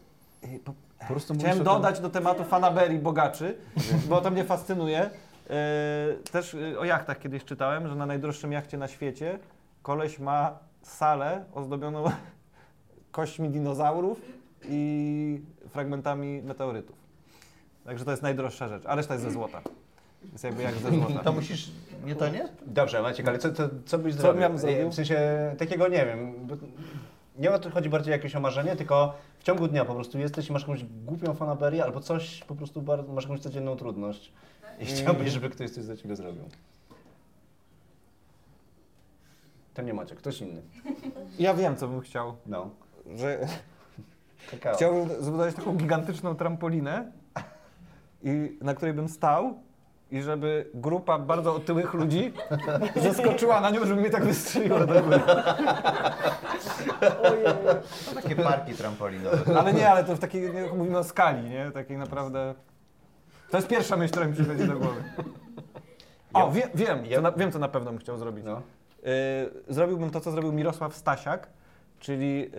[0.42, 3.56] I po- Po prostu Chciałem dodać do tematu fanaberii bogaczy,
[4.08, 5.00] bo to mnie fascynuje.
[5.00, 5.10] E,
[6.32, 9.38] też e, o jachtach kiedyś czytałem, że na najdroższym jachcie na świecie
[9.82, 12.04] koleś ma salę ozdobioną
[13.12, 14.20] kośćmi dinozaurów
[14.68, 16.96] i fragmentami meteorytów.
[17.84, 19.60] Także to jest najdroższa rzecz, a reszta jest ze złota.
[20.32, 21.18] Jest jakby jak ze złota.
[21.24, 21.70] To musisz,
[22.04, 22.48] nie to nie?
[22.66, 24.42] Dobrze, Maciek, ale co, co, co byś Co zrobił?
[24.42, 24.90] bym zrobił?
[24.90, 25.18] W sensie
[25.58, 26.34] takiego nie wiem.
[27.38, 30.18] Nie o to chodzi bardziej o jakieś o marzenie, tylko w ciągu dnia po prostu
[30.18, 34.32] jesteś i masz jakąś głupią fanaberię albo coś, po prostu bar- masz jakąś codzienną trudność
[34.80, 36.44] i chciałbyś, żeby ktoś coś za ciebie zrobił.
[39.74, 40.62] To nie Maciek, ktoś inny.
[41.38, 42.36] Ja wiem, co bym chciał.
[42.46, 42.70] No.
[43.16, 43.48] Że
[44.50, 44.74] Kakao.
[44.74, 47.12] Chciałbym zbudować taką gigantyczną trampolinę,
[48.22, 49.58] i, na której bym stał
[50.12, 52.32] i żeby grupa bardzo otyłych ludzi
[53.02, 54.24] zeskoczyła na nią, żeby mnie tak
[55.02, 55.20] góry.
[58.04, 59.58] To takie parki trampolinowe.
[59.58, 61.70] Ale nie, ale to w takiej, nie, mówimy o skali, nie?
[61.70, 62.54] Takiej naprawdę...
[63.50, 65.02] To jest pierwsza myśl, która mi przychodzi do głowy.
[66.34, 68.44] O, wie, wiem, co na, wiem, co na pewno bym chciał zrobić.
[68.44, 68.56] No.
[68.58, 71.48] Y, zrobiłbym to, co zrobił Mirosław Stasiak,
[72.00, 72.50] czyli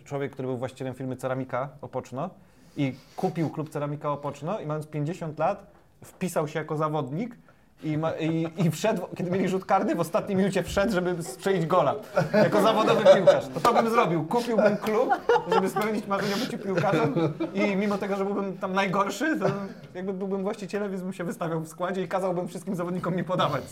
[0.00, 2.30] y, człowiek, który był właścicielem firmy Ceramika Opoczno
[2.76, 7.36] i kupił klub Ceramika Opoczno i mając 50 lat wpisał się jako zawodnik
[7.82, 11.66] i, ma, i, i wszedł, kiedy mieli rzut karny, w ostatniej minucie wszedł, żeby strzelić
[11.66, 11.94] gola.
[12.34, 13.44] Jako zawodowy piłkarz.
[13.54, 14.24] To to bym zrobił.
[14.24, 15.10] Kupiłbym klub,
[15.54, 17.14] żeby spełnić marzenie o byciu piłkarzem
[17.54, 19.46] i mimo tego, że byłbym tam najgorszy, to
[19.94, 23.62] jakby byłbym właścicielem, więc bym się wystawiał w składzie i kazałbym wszystkim zawodnikom nie podawać.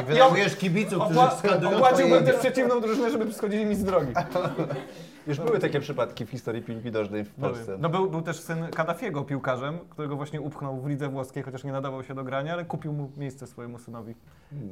[0.00, 4.12] I wynajmujesz kibiców, którzy skandują opłaciłbym też przeciwną drużynę, żeby schodzili mi z drogi.
[5.30, 7.52] Już były takie przypadki w historii piłki nożnej w Były.
[7.52, 7.76] Polsce.
[7.78, 11.72] No był, był też syn Kaddafiego piłkarzem, którego właśnie upchnął w lidze włoskiej, chociaż nie
[11.72, 14.14] nadawał się do grania, ale kupił mu miejsce swojemu synowi,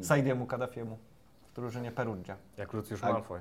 [0.02, 0.98] Saidiemu Kaddafiemu
[1.52, 2.36] w drużynie Perugia.
[2.56, 3.12] Jak Lucius Tak.
[3.12, 3.40] Malfoy.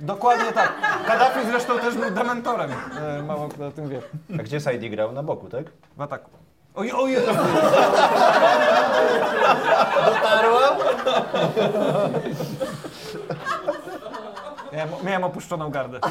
[0.00, 0.72] Dokładnie tak.
[1.06, 2.70] Kaddafi zresztą też był dementorem.
[3.00, 4.02] E, mało kto o tym wie.
[4.38, 5.12] A gdzie Saidi grał?
[5.12, 5.64] Na boku, tak?
[5.96, 6.30] W ataku.
[6.74, 7.16] Oj, oj,
[14.76, 16.00] Miałem, miałem opuszczoną gardę.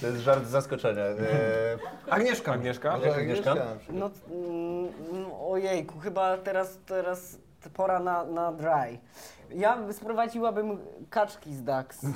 [0.00, 1.04] To jest żart z zaskoczenia.
[1.04, 1.16] Eee,
[2.10, 2.52] Agnieszka.
[2.52, 2.98] Agnieszka?
[2.98, 3.54] jak Agnieszka?
[3.90, 4.88] No, mm,
[5.48, 7.38] ojejku, chyba teraz, teraz
[7.74, 8.98] pora na, na dry.
[9.50, 10.78] Ja sprowadziłabym
[11.10, 12.06] kaczki z Dax.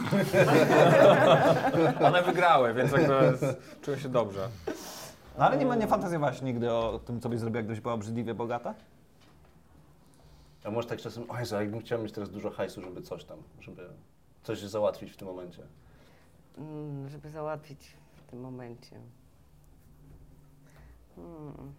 [2.06, 3.38] One wygrały, więc jakby
[3.82, 4.48] czuję się dobrze.
[5.38, 8.34] No ale nie, ma- nie fantazjowałaś nigdy o tym, co byś zrobiła, gdybyś była obrzydliwie
[8.34, 8.74] bogata?
[10.64, 13.38] A może tak czasem, o Jezu, jakbym chciał mieć teraz dużo hajsu, żeby coś tam,
[13.60, 13.88] żeby
[14.46, 15.62] coś załatwić w tym momencie.
[16.58, 18.96] Mm, żeby załatwić w tym momencie.
[21.16, 21.72] Hmm.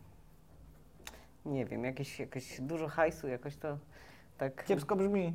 [1.46, 3.78] Nie wiem, jakieś, jakieś dużo hajsu, jakoś to
[4.38, 4.66] tak...
[4.66, 5.34] Kiepsko brzmi.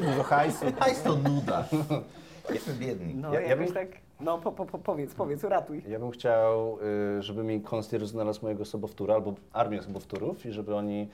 [0.06, 0.66] Dużo hajsu.
[0.78, 1.64] Hajs to nuda.
[2.54, 3.12] Jestem biedny.
[3.14, 3.88] No, Ja- ja bym- tak...
[4.20, 5.82] No, po, po, po, powiedz, powiedz, uratuj.
[5.88, 6.78] Ja bym chciał,
[7.18, 11.08] y, żeby mi konstier znalazł mojego sobowtóra albo armię sobowtórów i żeby oni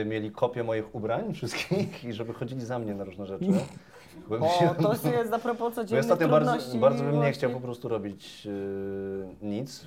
[0.00, 3.44] y, mieli kopię moich ubrań wszystkich i żeby chodzili za mnie na różne rzeczy.
[4.28, 7.04] Bo mi się- O, to jest a propos Bo ja codziennych ostatnio bardzo, trudności bardzo
[7.04, 9.86] bym nie chciał po prostu robić y, nic.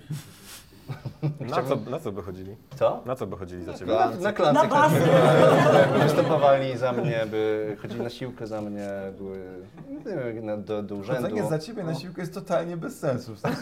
[1.39, 2.55] Na co, na co by chodzili?
[2.75, 3.01] Co?
[3.05, 3.93] Na co by chodzili za ciebie?
[3.93, 4.99] Na, na Na by
[6.03, 9.39] występowali za mnie, by chodzili na siłkę za mnie, były
[9.89, 11.21] nie wiem, na- do, do urzędu.
[11.21, 13.35] Chodzenie za ciebie na siłkę jest totalnie bez sensu.
[13.35, 13.57] W sensie,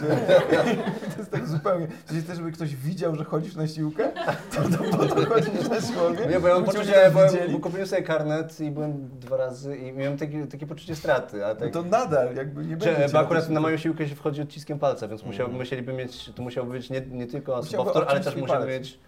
[1.12, 1.86] to jest tak zupełnie.
[2.08, 4.08] Jeśli chcesz, żeby ktoś widział, że chodzisz na siłkę,
[4.54, 6.26] to, to po to chodzisz na siłkę.
[6.30, 7.10] Nie, bo ja mam poczucie,
[7.52, 11.46] bo, kupiłem sobie karnet i byłem dwa razy i miałem takie, takie poczucie straty.
[11.46, 13.06] A No tak, to nadal jakby nie będzie.
[13.12, 16.72] bo akurat na moją siłkę się wchodzi odciskiem palca, więc musiał, musieliby mieć, to musiałby
[16.72, 18.68] być nie, nie tylko Musiałby sobowtór, ale też palec.
[18.68, 18.98] mieć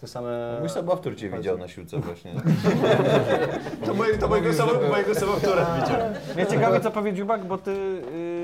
[0.00, 0.56] te same...
[0.60, 2.32] Mój sobowtór cię widział na siłce właśnie.
[3.86, 5.98] To, moje, to mojego, sobo, mojego sobowtóra widział.
[6.34, 8.37] Mnie ciekawi, co powie Dziubak, bo ty yy,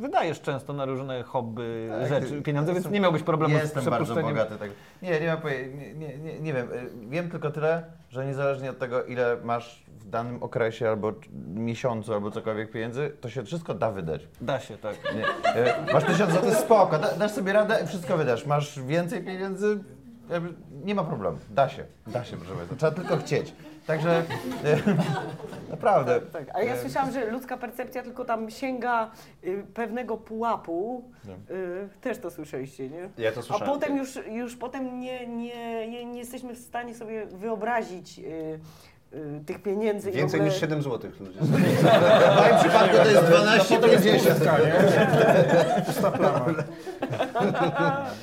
[0.00, 4.14] wydajesz często na różne hobby Tak, rzeczy, pieniądze, więc nie miałbyś problemu z Jestem bardzo
[4.14, 4.56] bogaty.
[4.58, 4.70] Tak.
[5.02, 5.40] Nie, nie, mam
[5.78, 6.72] nie, nie, nie, nie wiem.
[6.72, 11.12] Y, Wiem tylko tyle, że niezależnie od tego, ile masz w danym okresie albo
[11.54, 14.28] miesiącu, albo cokolwiek pieniędzy, to się wszystko da wydać.
[14.40, 14.96] Da się, tak.
[15.14, 15.52] Nie.
[15.62, 18.46] Y, Masz tysiąc złotych, spoko, da, dasz sobie radę i wszystko wydasz.
[18.46, 19.78] Masz więcej pieniędzy,
[20.84, 21.38] nie ma problemu.
[21.50, 22.76] Da się, da się, proszę Państwa.
[22.76, 23.54] Trzeba tylko chcieć.
[23.86, 24.20] Także
[24.64, 24.82] y,
[25.70, 26.20] naprawdę.
[26.20, 29.10] Tak, a ja słyszałam, że ludzka percepcja tylko tam sięga
[29.44, 31.04] y, pewnego pułapu.
[31.50, 33.08] Y, też to słyszeliście, nie?
[33.18, 33.74] Ja to A słyszałem.
[33.74, 38.58] potem już, już potem nie, nie, nie, jesteśmy w stanie sobie wyobrazić y,
[39.46, 40.12] tych pieniędzy.
[40.12, 40.50] Więcej ogóle...
[40.52, 41.10] niż 7 zł.
[41.40, 41.50] W
[42.40, 45.84] moim przypadku to jest 12,50.
[45.86, 46.44] Pusta plama.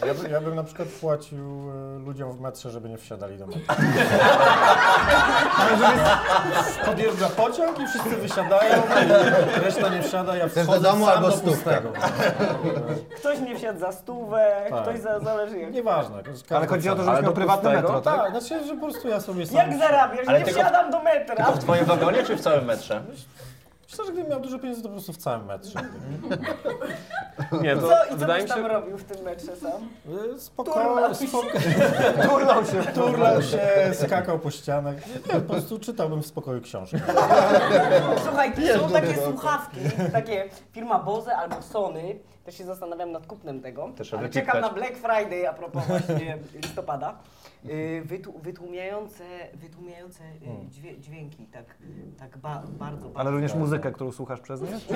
[0.08, 3.48] Ja, by, ja bym na przykład płacił e, ludziom w metrze, żeby nie wsiadali do
[3.48, 3.76] metra.
[6.86, 8.82] Podjeżdża pociąg i wszyscy wysiadają,
[9.64, 11.90] reszta nie wsiada, ja Chcesz do wchodzę domu albo do pustego.
[13.18, 14.82] Ktoś nie wsiadł za stówę, Tak.
[14.82, 15.74] ktoś za, zależy jak.
[15.74, 16.24] Nieważne.
[16.50, 18.18] Ale chodzi o to, żebyś miał prywatne metro, tak?
[18.18, 19.58] Tak, znaczy, że po prostu ja sobie sam...
[19.58, 20.28] Jak zarabiasz?
[20.28, 20.60] Nie tylko-
[20.92, 21.46] do metra.
[21.46, 23.02] To w twoim wagonie czy w całym metrze?
[23.94, 25.80] Myślę, że gdybym miał dużo pieniędzy, to po prostu w całym metrze.
[27.62, 28.74] Nie, to Co, I co wydaje byś mi tam się...
[28.74, 29.90] robił w tym metrze sam?
[30.36, 31.28] E, Spoko, Turlał się.
[31.28, 31.48] spoko,
[32.30, 33.60] turlał się, turlał się,
[33.94, 34.96] skakał po ścianach.
[35.08, 37.00] Nie, po prostu czytałbym w spokoju książkę.
[38.26, 39.80] Słuchaj, są takie słuchawki,
[40.12, 44.70] takie firma Bose albo Sony, też się zastanawiam nad kupnem tego, Też ale czekam na
[44.70, 44.92] wypikać.
[45.00, 47.16] Black Friday a propos właśnie listopada.
[47.64, 49.24] Yy, Wytłu, wytłumiające,
[49.54, 51.66] wytłumiające yy, dźwię, dźwięki, tak,
[52.20, 52.72] tak ba, bardzo,
[53.08, 53.20] bardzo.
[53.20, 54.68] Ale również muzykę, którą słuchasz przez nie?
[54.68, 54.94] Czy,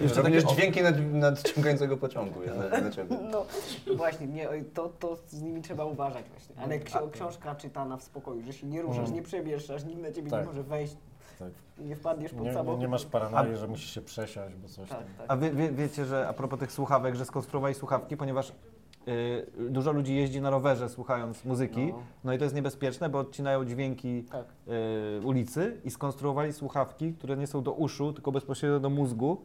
[0.04, 2.42] Jeszcze również dźwięki nad, nadciągającego pociągu.
[2.42, 3.16] Ja, na, na ciebie.
[3.32, 3.44] No
[3.96, 6.54] właśnie, nie, to, to z nimi trzeba uważać właśnie.
[6.64, 10.30] Ale ksio, książka czytana w spokoju, że się nie ruszasz, nie przemieszczasz, nikt na ciebie
[10.30, 10.40] Tak.
[10.40, 10.96] nie może wejść,
[11.38, 11.48] Tak.
[11.78, 12.80] nie wpadniesz pod Nie, nie, samochód.
[12.80, 14.98] nie masz paranoi, że musisz się przesiąść, bo coś tam.
[14.98, 15.26] Tak, tak.
[15.28, 18.52] a wy, wie, wiecie, że a propos tych słuchawek, że skonstruowali słuchawki, ponieważ
[19.08, 22.02] y, dużo ludzi jeździ na rowerze słuchając muzyki, No.
[22.24, 24.44] no, i to jest niebezpieczne, bo odcinają dźwięki Tak.
[25.22, 29.40] y, ulicy i skonstruowali słuchawki, które nie są do uszu, tylko bezpośrednio do mózgu,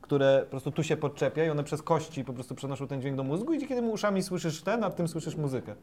[0.00, 3.16] które po prostu tu się podczepia i one przez kości po prostu przenoszą ten dźwięk
[3.16, 5.74] do mózgu i kiedy mu uszami słyszysz ten, a tym słyszysz muzykę.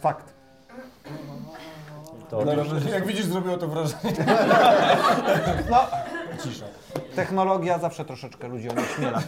[0.00, 0.34] Fakt.
[2.30, 2.44] To,
[2.92, 4.14] Jak widzisz, zrobiło to wrażenie.
[5.70, 5.78] No,
[6.42, 6.66] Cisza.
[7.22, 9.22] Technologia zawsze troszeczkę ludzi onieśmiela.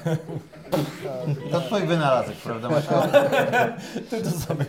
[1.50, 2.68] To twój wynalazek, prawda?
[4.10, 4.64] Ty to sobie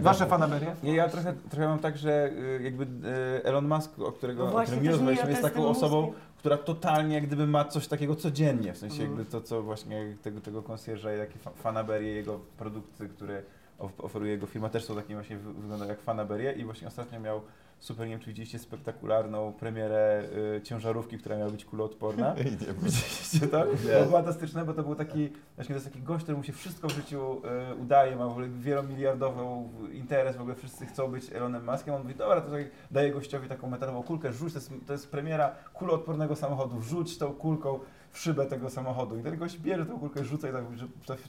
[0.00, 0.74] Wasze fanaberie?
[0.82, 4.56] Nie, ja trochę, trochę mam tak, że y, jakby y, Elon Musk, o, którego, No
[4.56, 8.72] o którym mi rozmawialiśmy, jest taką osobą, która totalnie jak gdyby ma coś takiego codziennie,
[8.72, 9.10] w sensie Mhm.
[9.18, 13.42] jakby to, co właśnie tego, tego concierge'a i takie fa- fanaberie, jego produkty, które
[13.78, 17.20] of- oferuje jego firma, też są takie właśnie, wy- wyglądają jak fanaberie i właśnie ostatnio
[17.20, 17.40] miał
[17.80, 20.22] super, nie wiem czy widzieliście, spektakularną premierę
[20.56, 22.34] y, ciężarówki, która miała być kuloodporna.
[22.82, 23.64] Widzieliście to?
[23.64, 26.88] To było fantastyczne, bo to był taki, właśnie to jest taki gość, któremu się wszystko
[26.88, 31.66] w życiu y, udaje, ma w ogóle wielomiliardową interes, w ogóle wszyscy chcą być Elonem
[31.66, 31.94] Muskiem.
[31.94, 35.10] On mówi, dobra, to tak daje gościowi taką metalową kulkę, rzuć, to jest, to jest
[35.10, 39.18] premiera kuloodpornego samochodu, rzuć tą kulką w szybę tego samochodu.
[39.18, 40.64] I ten gość bierze tą kulkę, rzuca i tak,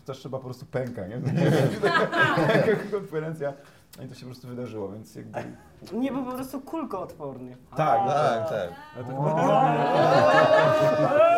[0.08, 1.22] że szyba po prostu pęka, nie?
[1.82, 3.54] Taka konferencja.
[3.98, 5.39] No i to się po prostu wydarzyło, więc jakby...
[5.94, 7.58] Nie był po prostu kulkoodporny.
[7.76, 8.70] Tak, Tak, tak.
[8.96, 9.12] ale to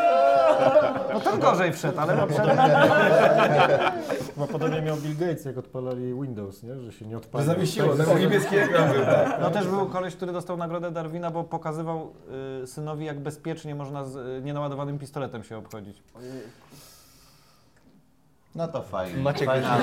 [1.13, 2.27] No ten gorzej wszedł, ale no
[4.33, 6.79] Chyba podobnie miał Bill Gates, jak odpalali Windows, nie?
[6.79, 7.47] że się nie odpalił.
[7.47, 9.41] zawiesiło, tego niebieskiego był, tak.
[9.41, 12.13] No też był koleś, który dostał nagrodę Darwina, bo pokazywał
[12.63, 16.03] y, synowi, jak bezpiecznie można z y, nienaładowanym pistoletem się obchodzić.
[18.55, 19.21] No to fajnie.
[19.21, 19.77] Maciek Fajna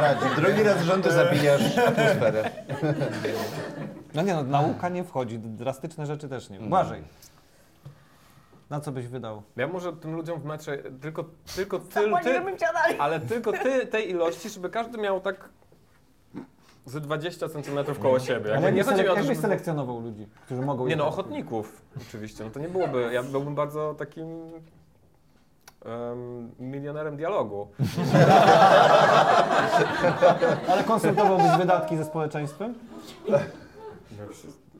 [0.00, 0.24] radzi.
[0.36, 2.50] Drugi raz z rzędu zabijasz atmosferę.
[4.14, 6.60] No nie no, nauka nie wchodzi, drastyczne rzeczy też nie.
[6.60, 7.02] Błażej.
[8.70, 9.42] Na co byś wydał?
[9.56, 11.24] Ja może tym ludziom w metrze tylko,
[11.56, 15.48] tylko ty, Ty, ale tylko ty, tej ilości, żeby każdy miał tak
[16.86, 18.50] z 20 centymetrów koło siebie.
[18.50, 19.36] Ale Jakby nie jak, chodzi o to, żeby...
[19.36, 20.86] selekcjonował ludzi, którzy mogą...
[20.86, 22.44] Nie no, ochotników oczywiście.
[22.44, 24.26] No to nie byłoby, ja byłbym bardzo takim
[25.86, 27.68] em, milionerem dialogu.
[30.70, 32.74] Ale konsultowałbyś wydatki ze społeczeństwem?
[33.28, 33.38] No,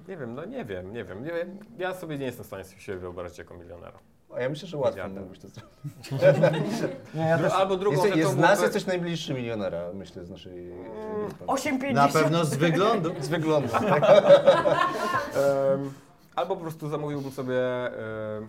[0.09, 1.25] Nie wiem, no nie wiem, nie wiem.
[1.25, 1.59] Nie wiem.
[1.79, 3.99] Ja sobie nie jestem w stanie siebie wyobrazić jako milionera.
[4.35, 6.11] A ja myślę, że łatwo mógłbyś to zrobić.
[7.15, 7.53] Nie, ja też...
[7.53, 10.87] Albo drugą Jest, rzeczą jest z nas jesteś najbliższy milionera, myślę, z naszej mm.
[11.47, 11.93] 8,50.
[11.93, 13.15] Na pewno z wyglądu.
[13.21, 13.69] Z wyglądu.
[15.37, 15.93] Em,
[16.37, 18.49] albo po prostu zamówiłbym sobie em,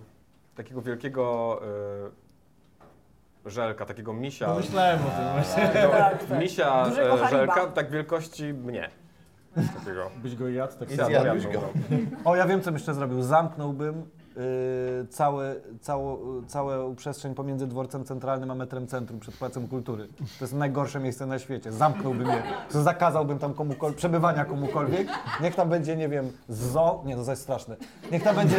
[0.55, 2.26] takiego wielkiego e,
[3.49, 4.53] żelka, takiego misia.
[4.53, 5.63] Myślałem o tym właśnie.
[5.67, 6.39] takiego Tak, tak.
[6.39, 7.29] Misia Dużego e, Hariba.
[7.55, 8.89] żelka, tak wielkości mnie.
[9.79, 10.09] Takiego.
[10.23, 11.09] Byś go jadł, tak I samo.
[11.09, 11.61] zjadłbyś go.
[12.25, 13.21] O, ja wiem, co bym jeszcze zrobił.
[13.21, 16.17] Zamknąłbym yy, cały, całą,
[16.47, 20.07] całą przestrzeń pomiędzy dworcem centralnym a metrem centrum przed Pałacem Kultury.
[20.39, 21.71] To jest najgorsze miejsce na świecie.
[21.71, 22.43] Zamknąłbym je.
[22.71, 25.07] To zakazałbym tam komukolwiek, przebywania komukolwiek.
[25.41, 27.01] Niech tam będzie, nie wiem, zoo.
[27.05, 27.75] Nie, no to jest straszne.
[28.11, 28.55] Niech tam będzie,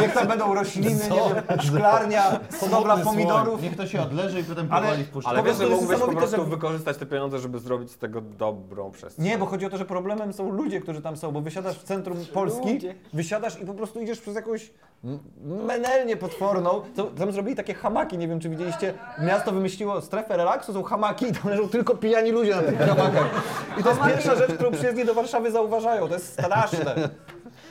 [0.00, 0.98] niech tam będą rośliny, nie
[1.34, 3.62] wiem, szklarnia, hodowla pomidorów.
[3.62, 5.30] Niech to się odleży i potem Ale- powoli wpuszcza.
[5.30, 8.90] Ale wiesz, że mógłbyś po prostu że- wykorzystać te pieniądze, żeby zrobić z tego dobrą
[8.90, 9.24] przestrzeń.
[9.24, 11.82] Nie, bo chodzi o to, że problemem są ludzie, którzy tam są, bo wysiadasz w
[11.82, 12.94] centrum Polski, Ludzie.
[13.12, 14.70] wysiadasz i po prostu idziesz przez jakąś
[15.12, 16.82] m- menelnię potworną.
[17.18, 21.32] Tam zrobili takie hamaki, nie wiem czy widzieliście, miasto wymyśliło strefę relaksu, są hamaki i
[21.32, 23.42] tam leżą tylko pijani ludzie na tych hamakach.
[23.80, 26.94] I to jest pierwsza rzecz, którą przyjezdni do Warszawy zauważają, to jest straszne.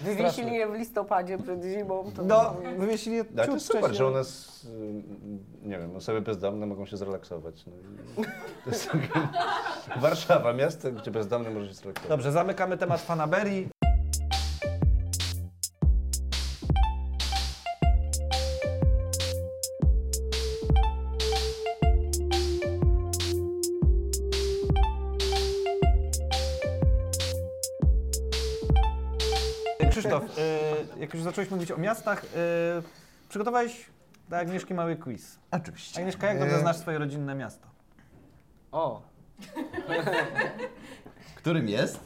[0.02, 2.12] Wywiesili je w listopadzie przed zimą.
[2.16, 5.04] To No, wywiesili je Ale to jest super, że u nas, ym,
[5.64, 7.66] nie wiem, osoby bezdomne mogą się zrelaksować.
[7.66, 7.74] No
[8.24, 8.26] i
[8.66, 9.08] to jest takie
[10.02, 12.10] Warszawa, miasto, gdzie bezdomny może się zrelaksować.
[12.10, 13.70] Dobrze, zamykamy temat fanaberii.
[31.02, 32.28] Jak już zacząłeś mówić o miastach, y,
[33.30, 33.86] przygotowałeś
[34.30, 35.40] dla Agnieszki mały quiz.
[35.52, 36.00] Oczywiście.
[36.00, 37.68] Agnieszka, jak dobrze znasz swoje rodzinne miasto?
[38.72, 39.02] O,
[41.38, 42.00] Którym jest?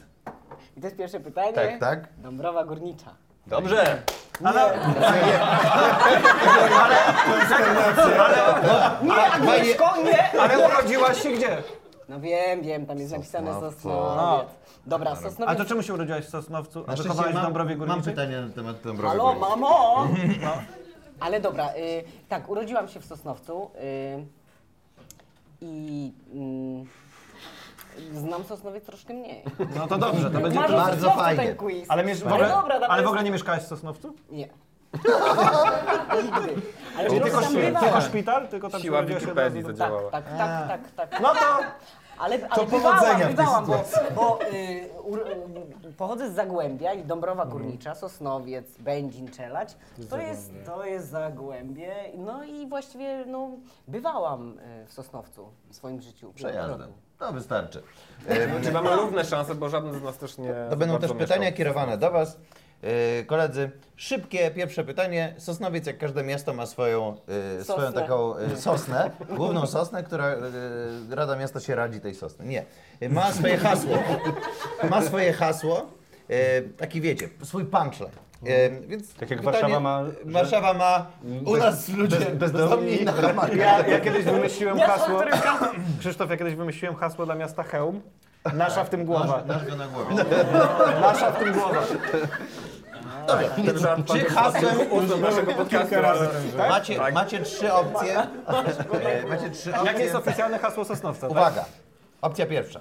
[0.76, 1.52] i to jest pierwsze pytanie.
[1.52, 2.08] Tak, tak.
[2.18, 3.14] Dąbrowa Górnicza.
[3.46, 4.02] Dobrze!
[9.02, 10.40] Nie, Agnieszko, nie!
[10.40, 11.62] Ale urodziłaś się gdzie?
[12.08, 13.60] No wiem, wiem, tam jest napisane.
[13.60, 14.48] Sosnowiec.
[14.86, 15.58] Dobra, A Sosnowiec.
[15.58, 18.12] to czemu się urodziłaś w Sosnowcu, a Na szczęście wychowałeś w mam, Dąbrowie mam Górniczej?
[18.12, 19.50] pytanie na temat Dąbrowy Halo, Górniczej.
[19.50, 20.08] mamo!
[21.20, 24.26] Ale dobra, y, tak, urodziłam się w Sosnowcu y,
[25.60, 26.12] i
[28.14, 29.42] y, znam Sosnowiec troszkę mniej.
[29.76, 30.60] No to dobrze, to będzie...
[30.60, 31.44] Masz o bardzo fajnie.
[31.44, 31.84] ten quiz.
[31.90, 34.14] Ale, miesz, w Ale ogóle, dobra, ale w ogóle nie mieszkałeś w Sosnowcu?
[34.30, 34.48] Nie.
[36.22, 36.62] Nigdy.
[36.98, 38.48] Ale Czyli tylko, szpi- tylko szpital?
[38.48, 40.10] Tylko tam się Siła urodziłaś od Wikipedii zadziałała.
[40.10, 41.20] Tak, tak, tak, tak, tak.
[41.20, 41.64] No to...
[42.18, 43.84] Ale, ale bywałam, powodzenia w tej bywałam, bo,
[44.14, 45.18] bo y, ur,
[45.88, 47.50] y, pochodzę z Zagłębia i Dąbrowa Mhm.
[47.62, 49.76] Górnicza, Sosnowiec, Będzin, Czelać.
[50.10, 51.94] To jest, to jest Zagłębie.
[52.14, 53.48] No i właściwie no,
[53.88, 56.32] bywałam y, w Sosnowcu w swoim życiu.
[56.32, 56.92] Przejazdem.
[57.18, 57.82] To wystarczy.
[58.64, 60.54] Czy mamy równe szanse, bo żaden z nas też nie.
[60.70, 62.38] To będą bardzo też pytania kierowane do Was.
[62.82, 65.34] Yy, koledzy, szybkie pierwsze pytanie.
[65.38, 67.16] Sosnowiec, jak każde miasto, ma swoją,
[67.58, 70.34] yy, swoją taką yy, sosnę, główną sosnę, która
[71.10, 72.44] Rada Miasta się radzi tej sosny.
[72.44, 72.64] Nie.
[73.10, 73.98] Ma swoje hasło.
[74.90, 75.86] Ma swoje hasło.
[76.78, 78.10] Taki wiecie, swój punchline.
[78.42, 78.52] Yy,
[78.88, 81.06] więc Tak jak pytanie- Warszawa ma, że- Warszawa ma.
[81.44, 83.04] U Bez- nas ludzie bez- bezdomni.
[83.04, 83.56] na hamakach.
[83.56, 85.20] Ja, ja kiedyś wymyśliłem hasło...
[86.00, 88.00] Krzysztof, ja kiedyś wymyśliłem hasło dla miasta Chełm.
[88.54, 89.42] Nasza w tym głowa.
[91.00, 91.82] Nasza w tym głowa.
[93.66, 96.28] Ten żart Czy hasłem ust naszego podcastu, ale...
[96.68, 97.14] Macie, Tak.
[97.14, 98.18] macie trzy opcje.
[98.18, 99.92] E, macie trzy opcje.
[99.92, 101.20] Jakie jest oficjalne hasło Sosnowca?
[101.20, 101.30] Tak?
[101.30, 101.64] Uwaga.
[102.22, 102.80] Opcja pierwsza.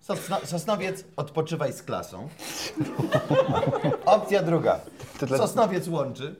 [0.00, 2.28] Sosno, Sosnowiec, odpoczywaj z klasą.
[4.06, 4.80] Opcja druga.
[5.36, 6.36] Sosnowiec łączy.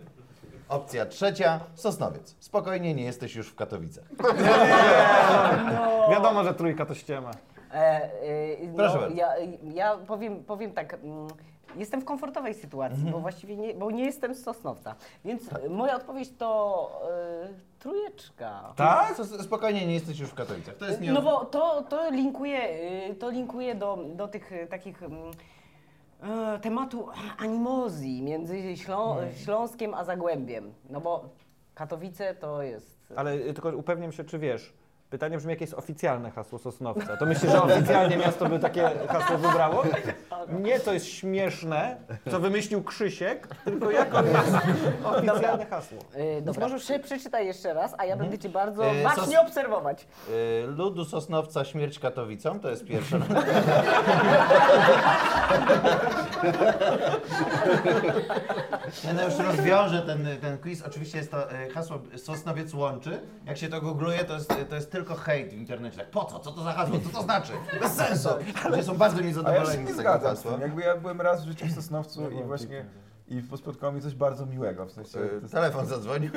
[0.68, 2.36] Opcja trzecia, Sosnowiec.
[2.40, 4.04] Spokojnie, nie jesteś już w Katowicach.
[6.12, 7.30] Wiadomo, że trójka to ściema.
[7.72, 8.10] E, e,
[8.76, 9.16] Proszę no, bardzo.
[9.16, 9.28] ja,
[9.74, 10.94] ja powiem, powiem tak.
[10.94, 11.28] mm,
[11.76, 13.12] Jestem w komfortowej sytuacji, Mhm.
[13.12, 14.94] bo właściwie nie, bo nie jestem z Sosnowca.
[15.24, 15.64] Więc Tak.
[15.64, 16.90] e, moja odpowiedź to
[17.44, 17.48] e,
[17.78, 18.72] trójeczka.
[18.76, 19.14] Tak?
[19.42, 20.74] Spokojnie, nie jesteś już w Katowicach.
[20.76, 21.12] To jest nie...
[21.12, 22.68] No bo to, to linkuje,
[23.18, 25.16] to linkuje do, do tych takich mm,
[26.22, 27.08] e, tematu
[27.38, 30.74] animozji między Ślą, Śląskiem a Zagłębiem.
[30.90, 31.24] No bo
[31.74, 33.12] Katowice to jest...
[33.16, 34.72] Ale tylko upewniam się, czy wiesz.
[35.10, 37.16] Pytanie brzmi, jakie jest oficjalne hasło Sosnowca.
[37.16, 39.82] To myślisz, że oficjalnie miasto by takie hasło wybrało?
[40.60, 41.96] Nie, to jest śmieszne,
[42.30, 44.54] co wymyślił Krzysiek, tylko jako jest
[45.04, 45.98] oficjalne hasło.
[46.38, 50.06] Y, dobra, prze, przeczytaj jeszcze raz, a ja będę cię bardzo Y, bacznie sos- obserwować.
[50.28, 53.20] Y, Ludu Sosnowca, śmierć Katowicom, to jest pierwsze.
[59.04, 60.82] Nie, no już rozwiążę ten, ten quiz.
[60.82, 63.20] Oczywiście jest to y, hasło Sosnowiec łączy.
[63.46, 65.96] Jak się to googluje, to jest, to jest tylko hejt w internecie.
[65.98, 66.38] Tak, po co?
[66.38, 66.98] Co to za hasło?
[67.04, 67.52] Co to znaczy?
[67.82, 68.28] Bez sensu.
[68.70, 70.52] Ludzie są bardzo A ja się niezadowoleni nie z tego zgadzam z hasła.
[70.52, 70.60] tym.
[70.60, 72.84] Jakby ja byłem raz w życiu w Sosnowcu i właśnie
[73.28, 74.86] i spotkało mnie coś bardzo miłego.
[74.86, 76.30] W sensie, to jest Telefon zadzwonił.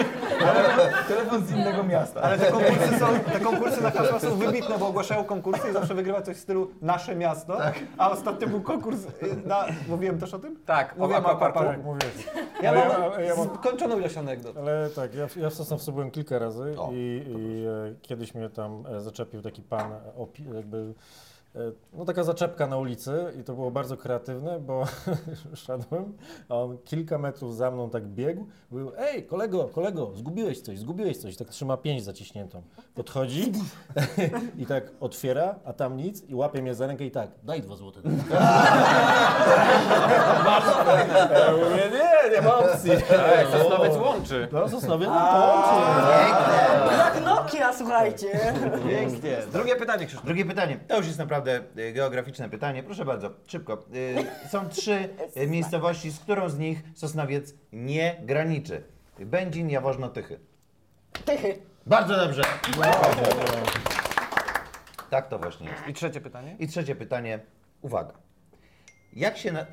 [1.08, 2.20] telefon z innego miasta.
[2.22, 5.94] Ale te konkursy, są, te konkursy na hasła są wybitne, bo ogłaszają konkursy i zawsze
[5.94, 7.58] wygrywa coś w stylu nasze miasto.
[7.98, 9.08] A ostatnio był konkurs y,
[9.46, 9.64] na...
[9.88, 10.56] Mówiłem też o tym?
[10.66, 11.58] Tak, Mówiłem o aquaparku.
[11.58, 12.04] Tak, mówisz.
[12.62, 14.56] Ja Ale mam ja- ja mam- skończoną ilość anegdot.
[14.56, 18.34] Ale tak, ja, w- ja w Sosnowcu byłem kilka razy O, i, i e, kiedyś
[18.34, 20.92] mnie tam e, zaczepił taki pan, e, opi- jakby, e,
[21.92, 24.84] no taka zaczepka na ulicy i to było bardzo kreatywne, bo
[25.54, 26.16] szedłem,
[26.48, 31.16] a on kilka metrów za mną tak biegł, był, ej kolego, kolego, zgubiłeś coś, zgubiłeś
[31.16, 32.62] coś, tak trzyma pięść zaciśniętą.
[32.94, 33.52] Podchodzi
[34.58, 37.76] i tak otwiera, a tam nic i łapie mnie za rękę i tak, daj dwa
[37.76, 38.00] złote.
[41.30, 42.90] Ja mówię, nie, nie ma opcji.
[42.90, 44.48] Ej, Sosnowiec łączy.
[44.52, 45.16] No, Sosnowiec, no
[46.92, 48.54] Jak Nokia, słuchajcie!
[48.88, 49.38] Pięknie.
[49.52, 50.26] Drugie pytanie, Krzysztof.
[50.26, 50.78] Drugie pytanie.
[50.88, 52.82] To już jest naprawdę y, geograficzne pytanie.
[52.82, 53.84] Proszę bardzo, szybko.
[53.94, 55.08] Y, Są trzy
[55.42, 58.82] y, miejscowości, z którą z nich Sosnowiec nie graniczy.
[59.18, 60.38] Będzin, Jaworzno, Tychy.
[61.24, 61.58] Tychy.
[61.86, 62.42] Bardzo dobrze.
[65.10, 65.88] Tak to właśnie jest.
[65.88, 66.56] I trzecie pytanie.
[66.58, 67.38] I trzecie pytanie.
[67.82, 68.12] Uwaga.
[69.12, 69.66] Jak się na...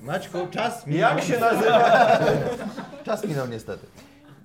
[0.00, 1.16] Maćku, czas minął.
[1.16, 2.18] Jak się nazywa?
[3.06, 3.86] Czas minął niestety.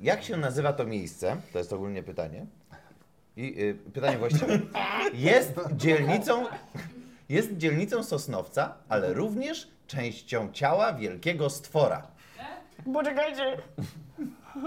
[0.01, 1.35] Jak się nazywa to miejsce?
[1.53, 2.45] To jest ogólnie pytanie.
[3.37, 4.59] I y, pytanie właściwe.
[5.13, 6.45] Jest dzielnicą,
[7.29, 12.07] jest dzielnicą Sosnowca, ale również częścią ciała wielkiego stwora.
[12.93, 13.57] Poczekajcie.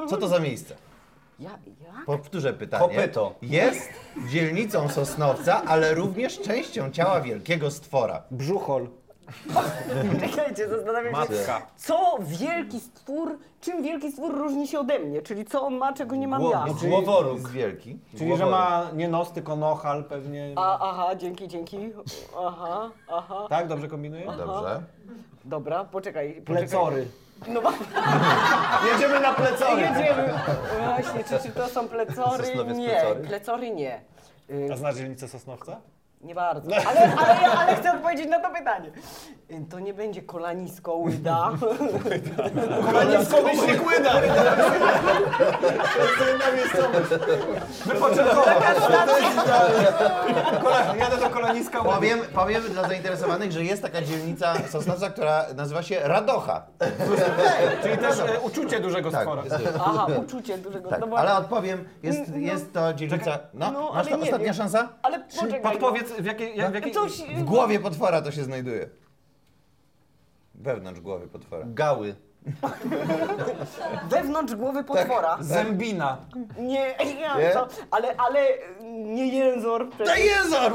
[0.08, 0.76] Co to za miejsce?
[1.38, 1.50] Ja,
[1.84, 2.02] ja?
[2.06, 2.96] Powtórzę pytanie.
[2.96, 3.34] Kopyto.
[3.42, 3.90] Jest
[4.30, 8.22] dzielnicą Sosnowca, ale również częścią ciała wielkiego stwora.
[8.30, 8.88] Brzuchol.
[10.30, 11.66] Czekajcie, zastanawiam się, Matka.
[11.76, 16.16] co wielki stwór, czym wielki stwór różni się ode mnie, czyli co on ma, czego
[16.16, 16.64] nie mam ja.
[16.68, 17.34] Gło- Głoworuk.
[17.38, 17.98] Jest wielki.
[18.18, 20.52] Czyli, że ma nie nos, tylko nohal pewnie.
[20.56, 21.92] A, aha, dzięki, dzięki.
[22.46, 23.46] Aha, aha.
[23.48, 24.26] Tak, dobrze kombinuję?
[24.26, 24.82] Dobrze.
[25.44, 26.32] Dobra, poczekaj.
[26.32, 26.44] poczekaj.
[26.68, 27.06] Plecory.
[27.48, 27.72] No wa-
[28.92, 29.82] Jedziemy na plecory.
[29.82, 30.32] jedziemy.
[30.84, 32.44] Właśnie, czy, czy to są plecory?
[32.44, 33.20] Sosnowiec Nie, plecory?
[33.20, 34.00] plecory nie.
[34.50, 35.80] Y, A znasz dzielnicę Sosnowca?
[36.22, 38.90] Nie bardzo, ale, ale, ale chcę odpowiedzieć na to pytanie.
[39.70, 41.50] To nie będzie kolanisko łyda.
[42.86, 44.10] Kolanisko myślik łyda.
[44.10, 44.20] To
[46.02, 47.10] jest inna miejscowość.
[47.86, 48.54] Wypoczynkowa.
[50.62, 51.94] Kola- Jadę do kolaniska łyda.
[51.94, 56.62] Powiem, powiem dla zainteresowanych, że jest taka dzielnica Sosnowca, która nazywa się Radocha.
[57.82, 59.42] Czyli też e, uczucie dużego Tak, stwora.
[59.44, 60.88] jest, Aha, uczucie dużego.
[60.90, 61.00] tak.
[61.10, 62.36] no ale odpowiem, jest, No.
[62.38, 63.38] jest to dzielnica...
[63.54, 64.54] No, no, masz ale to nie ostatnia wiem.
[64.54, 64.88] szansa?
[65.02, 65.60] Ale poczekaj.
[65.62, 66.56] Podpowiedz, w jakiej...
[66.56, 66.92] jak- W jakiej...
[66.92, 68.88] Coś, W głowie potwora to się znajduje.
[70.54, 71.64] Wewnątrz głowy potwora.
[71.68, 72.14] Gały.
[74.10, 75.36] wewnątrz głowy potwora.
[75.40, 76.16] Zębina.
[76.58, 77.50] Nie, nie, Nie?
[77.54, 78.46] To, ale, ale
[78.90, 79.86] nie jęzor.
[79.98, 80.72] To Jęzor!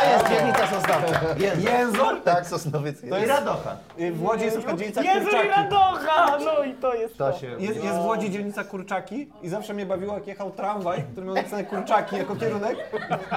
[0.00, 1.20] To jest dzielnica Sosnowca.
[1.38, 1.72] Jęzor.
[1.72, 2.22] Jęzor?
[2.22, 3.76] Tak, Sosnowiec to jest Radocha.
[4.00, 5.48] Y, W Łodzi jest na przykład dzielnica Jęzor i Kurczaki.
[5.48, 6.38] Radocha!
[6.44, 7.32] No i to jest to.
[7.32, 7.46] To się...
[7.46, 11.34] Jest, jest w Łodzi dzielnica Kurczaki i zawsze mnie bawiło, jak jechał tramwaj, który miał
[11.34, 12.76] napisane Kurczaki jako kierunek,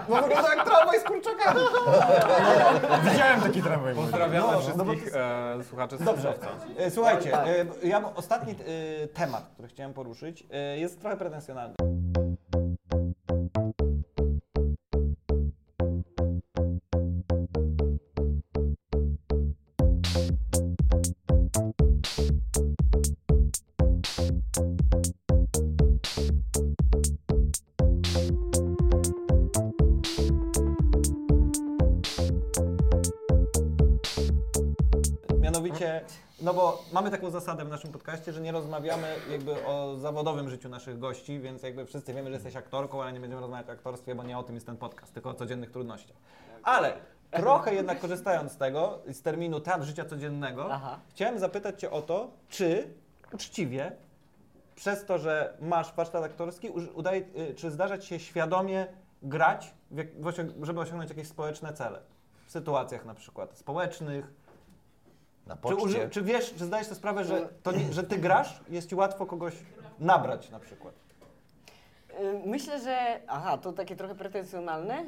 [0.09, 1.59] bo wygląda jak tramwaj z kurczakami.
[3.11, 3.95] Widziałem taki tramwaj.
[3.95, 6.49] Pozdrawiamy No, wszystkich e, słuchaczy z Dobrze.
[6.77, 11.75] E, Słuchajcie, e, ja ostatni e, temat, który chciałem poruszyć, jest trochę pretensjonalny.
[36.51, 40.69] No bo mamy taką zasadę w naszym podcaście, że nie rozmawiamy jakby o zawodowym życiu
[40.69, 44.15] naszych gości, więc jakby wszyscy wiemy, że jesteś aktorką, ale nie będziemy rozmawiać o aktorstwie,
[44.15, 46.17] bo nie o tym jest ten podcast, tylko o codziennych trudnościach.
[46.63, 46.93] Ale
[47.31, 50.99] trochę jednak korzystając z tego, z terminu teatr życia codziennego, Aha.
[51.09, 52.93] chciałem zapytać Cię o to, czy
[53.33, 53.91] uczciwie
[54.75, 58.87] przez to, że masz warsztat aktorski, udaje, y, czy zdarza Ci się świadomie
[59.23, 59.73] grać,
[60.61, 62.01] żeby osiągnąć jakieś społeczne cele?
[62.47, 64.33] W sytuacjach na przykład społecznych.
[65.47, 68.59] Na Czy, uży, czy wiesz, czy zdajesz sobie sprawę, że, to nie, że Ty grasz,
[68.69, 69.53] jest Ci łatwo kogoś
[69.99, 70.93] nabrać na przykład?
[72.19, 73.19] Y, Myślę, że.
[73.27, 75.05] Aha, to takie trochę pretensjonalne.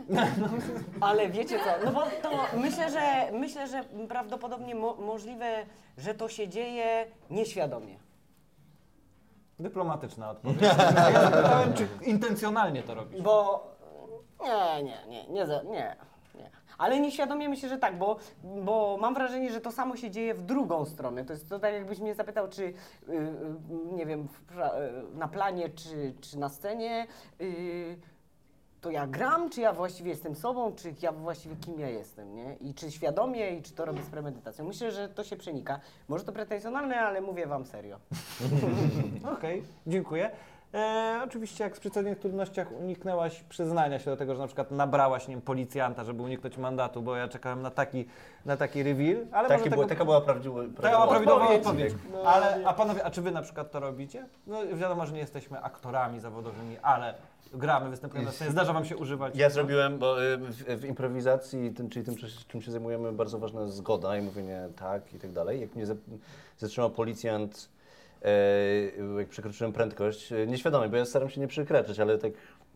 [1.01, 1.85] Ale wiecie co?
[1.85, 5.65] No bo to myślę, że myślę, że prawdopodobnie mo możliwe,
[5.97, 7.99] że to się dzieje nieświadomie.
[9.59, 10.61] Dyplomatyczna odpowiedź.
[10.61, 13.21] Ja zapytałem, czy intencjonalnie to robisz.
[13.21, 13.67] Bo.
[14.43, 15.95] Nie, nie, nie, nie, za- nie.
[16.77, 20.41] Ale nieświadomie myślę, że tak, bo, bo mam wrażenie, że to samo się dzieje w
[20.41, 21.25] drugą stronę.
[21.25, 22.73] To jest to tak, jakbyś mnie zapytał, czy y,
[23.09, 23.23] y,
[23.95, 27.07] nie wiem, w, y, na planie, czy, czy na scenie,
[27.41, 27.97] y,
[28.83, 32.55] to ja gram, czy ja właściwie jestem sobą, czy ja właściwie kim ja jestem, nie?
[32.55, 34.65] I czy świadomie, i czy to robię z premedytacją.
[34.65, 35.79] Myślę, że to się przenika.
[36.07, 37.99] Może to pretensjonalne, ale mówię wam serio.
[39.37, 40.31] Okej, dziękuję.
[40.73, 45.27] E, oczywiście jak przy codziennych trudnościach uniknęłaś przyznania się do tego, że na przykład nabrałaś,
[45.27, 48.05] nie wiem, policjanta, żeby uniknąć mandatu, bo ja czekałem na taki,
[48.45, 49.89] na taki reveal, ale Taki może było, tego...
[49.89, 51.65] taka była prawdziwa, Taka prawidłowa odpowiedź.
[51.67, 51.93] odpowiedź.
[52.11, 54.25] No, Ale, a panowie, a czy wy na przykład to robicie?
[54.47, 57.13] No wiadomo, że nie jesteśmy aktorami zawodowymi, ale
[57.53, 59.35] gramy, występujemy na scenie, zdarza wam się używać.
[59.35, 62.15] Ja zrobiłem, bo y, w, w improwizacji, tym, czyli tym,
[62.47, 65.61] czym- się zajmujemy, bardzo ważna jest zgoda i mówienie tak i tak dalej.
[65.61, 65.95] Jak mnie za-
[66.57, 67.69] zatrzymał policjant,
[69.19, 72.31] jak przekroczyłem prędkość, e, nieświadomie, bo ja staram się nie przekraczać, ale tak,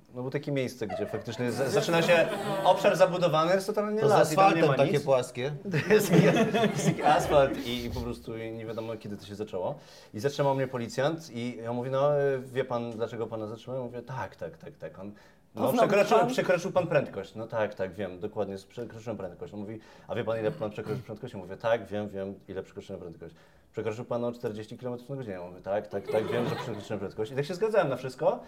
[0.09, 2.27] no było takie miejsce, gdzie faktycznie za, zaczyna się
[2.63, 5.03] obszar zabudowany, jest totalnie To z las i tam nie ma takie nic.
[5.03, 5.51] płaskie.
[5.71, 9.75] To jest, jest asfalt i, i po prostu nie wiadomo kiedy to się zaczęło.
[10.13, 12.11] I zatrzymał mnie policjant i on mówi, no
[12.53, 13.83] wie pan dlaczego pana zatrzymałem?
[13.85, 14.99] Mówię, tak, tak, tak, tak.
[14.99, 15.11] On,
[15.57, 16.27] no, Poznał przekroczył, pan?
[16.27, 17.35] przekroczył pan prędkość.
[17.35, 19.53] No tak, tak, wiem, dokładnie, przekroczyłem prędkość.
[19.53, 21.33] On mówi, a wie pan ile pan przekroczył prędkość?
[21.33, 23.35] Ja mówię, tak, wiem, wiem, ile przekroczyłem prędkość.
[23.71, 25.35] Przekroczył pan o 40 km na godzinę.
[25.35, 27.31] Ja mówię, tak, tak, tak, wiem, że przekroczyłem prędkość.
[27.31, 28.39] I tak się zgadzałem na wszystko.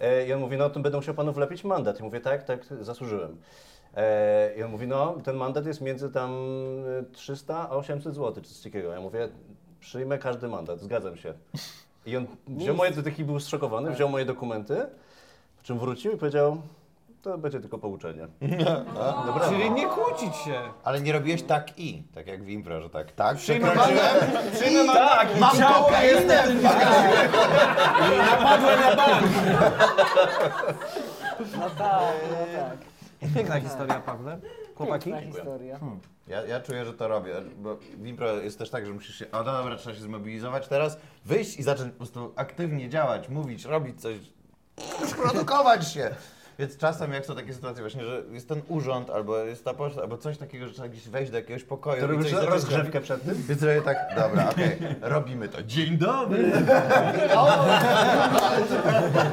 [0.00, 1.98] E, I on mówi, no to będę musiał panu wlepić mandat.
[1.98, 3.36] Ja mówię, tak, tak, zasłużyłem.
[3.96, 6.30] E, I on mówi, no ten mandat jest między tam
[7.00, 8.92] e, 300 a 800 zł, czy coś takiego.
[8.92, 9.28] Ja mówię,
[9.80, 11.34] przyjmę każdy mandat, zgadzam się.
[12.06, 14.86] I on wziął moje, taki był zszokowany, wziął moje dokumenty,
[15.64, 16.62] po czym wrócił i powiedział,
[17.22, 18.28] to będzie tylko pouczenie.
[19.00, 19.48] A, dobra.
[19.48, 20.60] Czyli nie kłócić się.
[20.84, 23.98] Ale nie robiłeś tak i, tak jak w impro, że tak, tak, przekroczyłem,
[24.52, 27.18] Przyjmę tak, mam kokainę w bagażu.
[31.56, 32.78] No tak, no tak.
[33.34, 34.38] Piękna historia, Pawle.
[34.74, 35.10] Chłopaki?
[35.10, 35.80] Piękna historia.
[36.28, 39.30] Ja, ja czuję, że to robię, bo w impro jest też tak, że musisz się,
[39.30, 43.64] o no dobra, trzeba się zmobilizować teraz, wyjść i zacząć po prostu aktywnie działać, mówić,
[43.64, 44.16] robić coś,
[45.16, 46.14] produkować się.
[46.58, 50.02] Więc czasem jak są takie sytuacje właśnie, że jest ten urząd, albo jest ta poczta,
[50.02, 53.34] albo coś takiego, że trzeba gdzieś wejść do jakiegoś pokoju To robisz rozgrzewkę przed tym?
[53.48, 55.62] Więc robię tak, dobra, okej, robimy to.
[55.62, 56.52] Dzień dobry!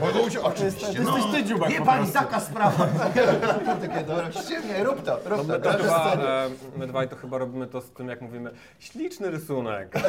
[0.01, 2.87] Mogą się oczywiście, no, jesteś ty, dziubak, po pani, taka sprawa.
[3.81, 5.53] Takie, dobra, ściemnie, rób to, rób to.
[5.53, 9.31] My, to chyba, e, my dwaj to chyba robimy to z tym, jak mówimy, śliczny
[9.31, 9.93] rysunek.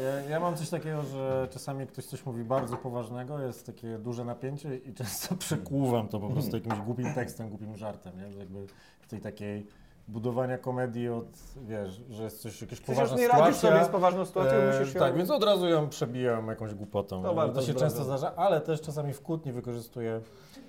[0.00, 4.24] Ja, ja mam coś takiego, że czasami ktoś coś mówi bardzo poważnego, jest takie duże
[4.24, 8.38] napięcie i często przekłuwam to po prostu jakimś głupim tekstem, głupim żartem, nie?
[8.38, 8.66] Jakby
[9.00, 9.66] w tej takiej
[10.08, 11.26] budowania komedii od,
[11.62, 13.70] wiesz, że jest coś, jakaś Przecież poważna nie radzisz sytuacja.
[13.70, 15.00] sobie z poważną sytuacją, E, musisz ją...
[15.00, 17.22] Tak, więc od razu ją przebijam jakąś głupotą.
[17.22, 20.20] To bardzo to się często zdarza, ale też czasami w kłótni wykorzystuję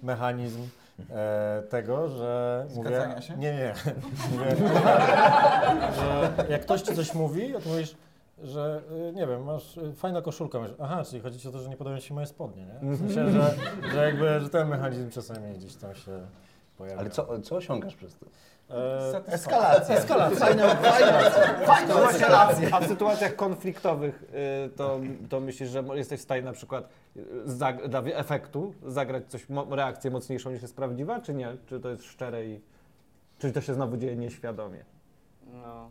[0.04, 0.62] mechanizm
[1.10, 2.90] e, tego, że mówię...
[2.90, 3.38] Zgadzania się?
[3.38, 3.74] Nie, nie.
[4.32, 4.56] mówię,
[5.96, 7.96] że jak ktoś ci coś mówi, to mówisz,
[8.44, 11.60] że y, nie wiem, masz y, fajna koszulka, mówisz, aha, czyli chodzi ci o to,
[11.60, 12.92] że nie podobają ci się moje spodnie, nie?
[12.96, 13.54] W sensie, że,
[13.94, 16.12] że jakby, że ten mechanizm czasami gdzieś tam się
[16.78, 17.00] pojawia.
[17.00, 18.26] Ale co, co osiągasz przez to?
[18.70, 19.96] E, Eskalacja.
[19.96, 20.46] Eskalacja.
[20.46, 21.30] Fajna, fajna,
[21.66, 22.70] fajna eskalacja.
[22.72, 27.26] A w sytuacjach konfliktowych y, to, to myślisz, że jesteś w stanie na przykład y,
[27.46, 31.58] zag- dla efektu zagrać coś, mo- reakcję mocniejszą niż jest prawdziwa, czy nie?
[31.66, 32.62] Czy to jest szczere i...
[33.40, 34.86] Czy to się znowu dzieje nieświadomie?
[35.54, 35.90] No,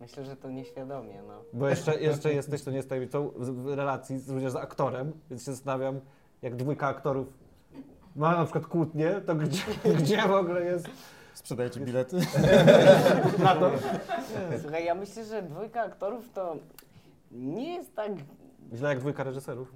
[0.00, 1.42] myślę, że to nieświadomie, no.
[1.52, 5.12] Bo jeszcze, jeszcze jesteś, to nie jest tajemnicą, w w relacji z, również z aktorem,
[5.30, 6.00] więc się zastanawiam,
[6.42, 7.26] jak dwójka aktorów
[8.16, 9.62] ma na przykład kłótnię, to gdzie,
[9.98, 10.88] gdzie w ogóle jest
[11.40, 12.16] Sprzedajecie bilety?
[13.44, 13.70] na to?
[14.62, 16.56] Słuchaj, ja myślę, że dwójka aktorów to
[17.30, 18.12] nie jest tak...
[18.74, 19.72] Źle jak dwójka reżyserów.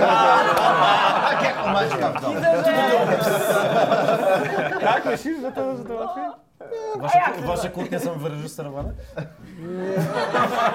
[0.00, 2.40] Tak jak u Maćka w domu.
[4.80, 5.04] Tak?
[5.04, 6.45] Myślisz, że to, że to łatwiej?
[6.96, 7.42] Wasze, jak to?
[7.42, 8.92] wasze kłótnie są wyreżyserowane?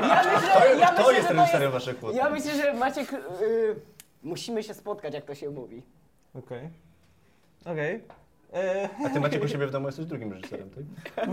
[0.01, 2.17] Ja myślę, ja Kto myślę, jest że reżyserem waszych kłótni?
[2.17, 3.13] Ja myślę, że Maciek...
[3.13, 3.75] Y,
[4.23, 5.83] musimy się spotkać, jak to się mówi.
[6.35, 6.69] Okej.
[7.65, 8.03] Okej.
[8.53, 10.69] E, A ty Maciek u siebie w domu jesteś drugim reżyserem,
[11.15, 11.27] tak?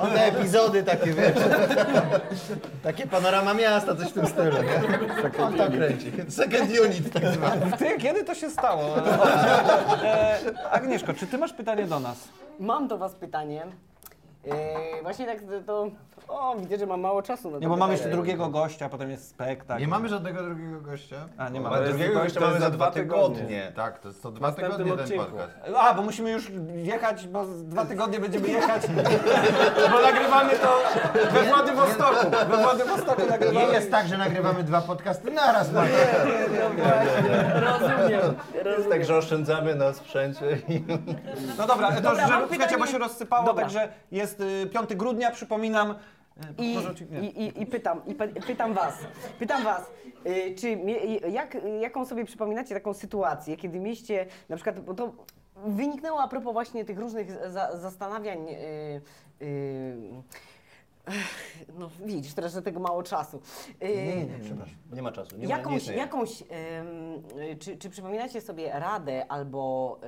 [0.00, 1.34] One epizody takie, wiesz.
[2.82, 4.80] Takie panorama miasta, coś w tym stylu, nie?
[5.44, 6.12] On tam kręci.
[6.28, 7.72] Second unit tak zwany.
[7.78, 8.82] Ty, kiedy to się stało?
[10.04, 10.38] E,
[10.70, 12.28] Agnieszko, czy ty masz pytanie do nas?
[12.60, 13.66] Mam do was pytanie.
[14.50, 15.86] E, właśnie tak to...
[16.28, 19.10] O, widzę, że mam mało czasu na to Nie, bo mamy jeszcze drugiego gościa, potem
[19.10, 19.80] jest spektakl.
[19.80, 21.16] Nie mamy żadnego drugiego gościa?
[21.38, 21.88] A, nie Ma mamy.
[21.88, 23.36] drugiego to gościa mamy za dwa tygodnie.
[23.36, 23.72] tygodnie.
[23.76, 25.24] Tak, to jest to dwa następnym tygodnie ten odcinku.
[25.38, 25.76] podcast.
[25.78, 28.82] A, bo musimy już jechać, bo z dwa tygodnie będziemy jechać.
[29.92, 30.78] Bo nagrywamy to
[31.32, 32.30] we Władywostoku.
[32.50, 33.72] We Władywostoku Nie nagrywamy.
[33.72, 35.92] jest tak, że nagrywamy dwa podcasty naraz, Marek.
[37.60, 38.90] Rozumiem, Jest rozumiem.
[38.90, 40.58] tak, że oszczędzamy na sprzęcie
[41.58, 43.62] No dobra, to Dobra, żeby, mam słuchajcie, pytanie- bo się rozsypało, Dobra.
[43.64, 45.90] także jest y, 5 grudnia, przypominam.
[45.90, 46.74] Y, I,
[47.22, 48.94] i, i, i pytam, i py- pytam was,
[49.38, 49.90] pytam was,
[50.26, 50.78] y, czy
[51.30, 55.12] jak, jaką sobie przypominacie taką sytuację, kiedy mieście, na przykład, bo to
[55.66, 59.96] wyniknęło a propos właśnie tych różnych za, zastanawiań, y, y,
[61.78, 63.40] no widzisz, teraz że tego mało czasu.
[63.82, 65.36] Y, przepraszam, nie ma czasu.
[65.36, 65.98] Nie ma, nie jakąś, istnieje.
[65.98, 69.98] jakąś ym, czy, czy przypominacie sobie radę albo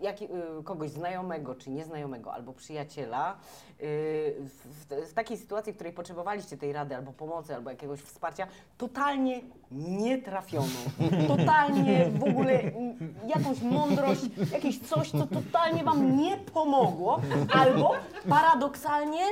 [0.00, 0.28] y, jak, y,
[0.64, 3.36] kogoś znajomego czy nieznajomego, albo przyjaciela y,
[4.40, 8.46] w, w, takiej sytuacji, w której potrzebowaliście tej rady albo pomocy, albo jakiegoś wsparcia,
[8.78, 9.40] totalnie
[9.70, 10.66] nietrafioną,
[11.36, 12.60] totalnie w ogóle
[13.26, 17.20] jakąś mądrość, jakieś coś, co totalnie wam nie pomogło,
[17.52, 17.94] albo
[18.28, 19.22] paradoksalnie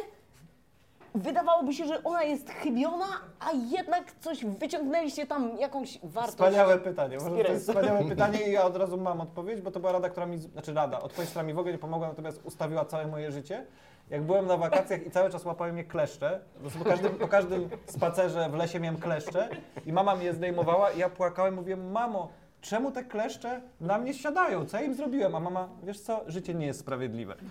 [1.17, 3.07] wydawałoby się, że ona jest chybiona,
[3.41, 6.37] a jednak coś wyciągnęliście tam, jakąś wartość.
[6.37, 7.17] Wspaniałe pytanie.
[7.19, 10.09] Może to jest wspaniałe pytanie i ja od razu mam odpowiedź, bo to była rada,
[10.09, 13.33] która mi, znaczy rada, odpowiedź, która mi w ogóle nie pomogła, natomiast ustawiła całe moje
[13.33, 13.67] życie.
[14.11, 16.41] Jak byłem na wakacjach i cały czas łapały mnie kleszcze,
[16.79, 19.49] po, każdym, po każdym spacerze w lesie miałem kleszcze
[19.87, 22.29] i mama mnie zdejmowała i ja płakałem, mówiłem, mamo,
[22.67, 24.67] czemu te kleszcze na mnie siadają?
[24.67, 25.35] Co ja im zrobiłem?
[25.35, 27.35] A mama, wiesz co, życie nie jest sprawiedliwe.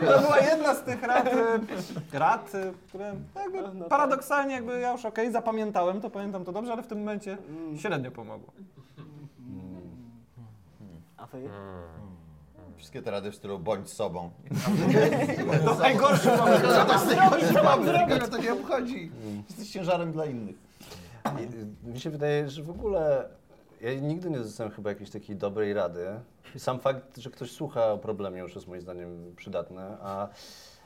[0.00, 5.04] To była jedna z tych rad, y, rad y, które jakby paradoksalnie jakby ja już
[5.04, 7.38] okej, zapamiętałem to, pamiętam to dobrze, ale w tym momencie
[7.76, 8.52] średnio pomogło.
[11.16, 11.48] A wy?
[12.76, 14.30] Wszystkie te rady w stylu bądź sobą.
[15.64, 16.64] To najgorsze moment.
[17.54, 18.28] Co mam zrobić?
[18.30, 19.10] To nie obchodzi.
[19.48, 20.67] Jesteś ciężarem dla innych.
[21.84, 23.28] I, Mi się wydaje, że w ogóle
[23.80, 26.06] ja nigdy nie dostałem chyba jakiejś takiej dobrej rady.
[26.56, 30.28] Sam fakt, że ktoś słucha o problemie już jest moim zdaniem przydatny, a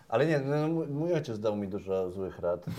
[0.09, 2.64] ale nie, no, mój- ojciec dał mi dużo złych rad.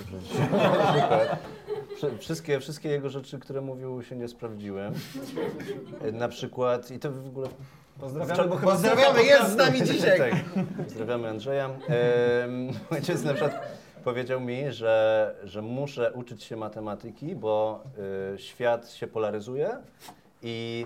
[2.20, 4.92] Wszystkie, wszystkie jego rzeczy, które mówił, się nie sprawdziły.
[6.14, 7.48] Na przykład, i to w ogóle
[8.00, 10.20] Pozdrawiamy, bo Pozdrawiamy, jest z nami dzisiaj.
[10.32, 10.34] tak.
[10.86, 11.66] Pozdrawiamy Andrzeja.
[11.66, 17.84] Em, Ojciec na przykład powiedział mi, że, że muszę uczyć się matematyki, bo
[18.36, 19.78] y, świat się polaryzuje
[20.44, 20.86] i,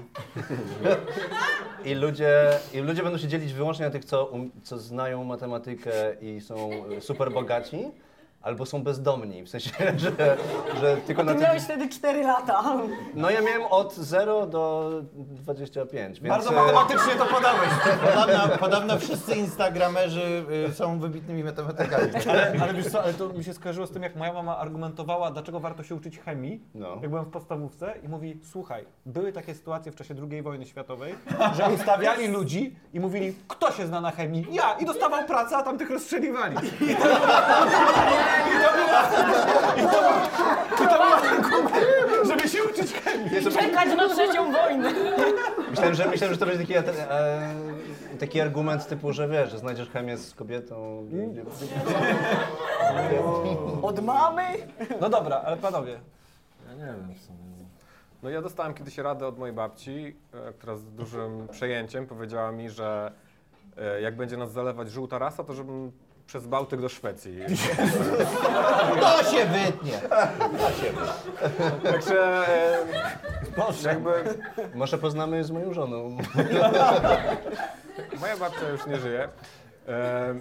[1.85, 5.91] i, ludzie, i ludzie będą się dzielić wyłącznie na tych, co, um, co znają matematykę
[6.21, 7.91] i są super bogaci.
[8.47, 10.11] Albo są bezdomni, w sensie, że,
[10.81, 12.63] że tylko na Ty miałeś wtedy 4 lata.
[13.15, 16.29] No ja miałem od 0 do 25, więc...
[16.29, 17.69] Bardzo e, matematycznie to podałeś.
[18.15, 22.11] Podobno, podobno wszyscy instagramerzy y, są wybitnymi matematykami.
[22.29, 25.31] Ale, ale wiesz co, ale to mi się skojarzyło z tym, jak moja mama argumentowała,
[25.31, 26.97] dlaczego warto się uczyć chemii, No.
[27.01, 31.15] jak byłem w podstawówce i mówi, słuchaj, były takie sytuacje w czasie II wojny światowej,
[31.57, 34.47] że ustawiali ludzi i mówili, kto się zna na chemii?
[34.51, 34.73] Ja!
[34.79, 36.55] I dostawał pracę, a tamtych rozstrzeliwali.
[38.37, 39.01] I to, była,
[39.77, 40.21] i to była,
[40.75, 41.17] i to była
[42.27, 43.29] żeby się uczyć chemii.
[43.43, 44.91] Czekać na trzecią wojnę.
[45.69, 46.85] Myślałem, że, myślałem, że to będzie taki, e,
[48.19, 51.07] taki argument typu, że wiesz, że znajdziesz chemię z kobietą.
[53.81, 54.43] Od mamy?
[55.01, 55.99] No dobra, ale panowie,
[56.67, 57.37] Ja nie wiem w sumie.
[58.23, 62.69] No ja dostałem kiedyś radę od mojej babci, e, która z dużym przejęciem powiedziała mi,
[62.69, 63.11] że
[63.77, 65.91] e, jak będzie nas zalewać żółta rasa, to żebym
[66.27, 67.39] przez Bałtyk do Szwecji.
[69.01, 69.99] To się wytnie.
[71.83, 74.11] Także e, jakby
[74.75, 76.17] Może poznamy z moją żoną.
[78.21, 79.29] moja babcia już nie żyje.
[79.87, 80.35] E,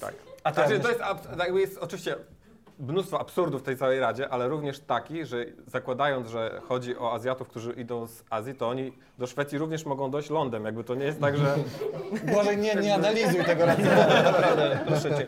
[0.00, 0.14] tak.
[0.44, 2.16] A ty, Znaczy, to jest, abs- jakby jest oczywiście
[2.78, 7.48] mnóstwo absurdów w tej całej Radzie, ale również taki, że zakładając, że chodzi o Azjatów,
[7.48, 10.64] którzy idą z Azji, to oni do Szwecji również mogą dojść lądem.
[10.64, 11.54] Jakby to nie jest tak, że...
[12.34, 15.26] Boże, nie, nie analizuj tego racjonalnie, naprawdę, proszę cię.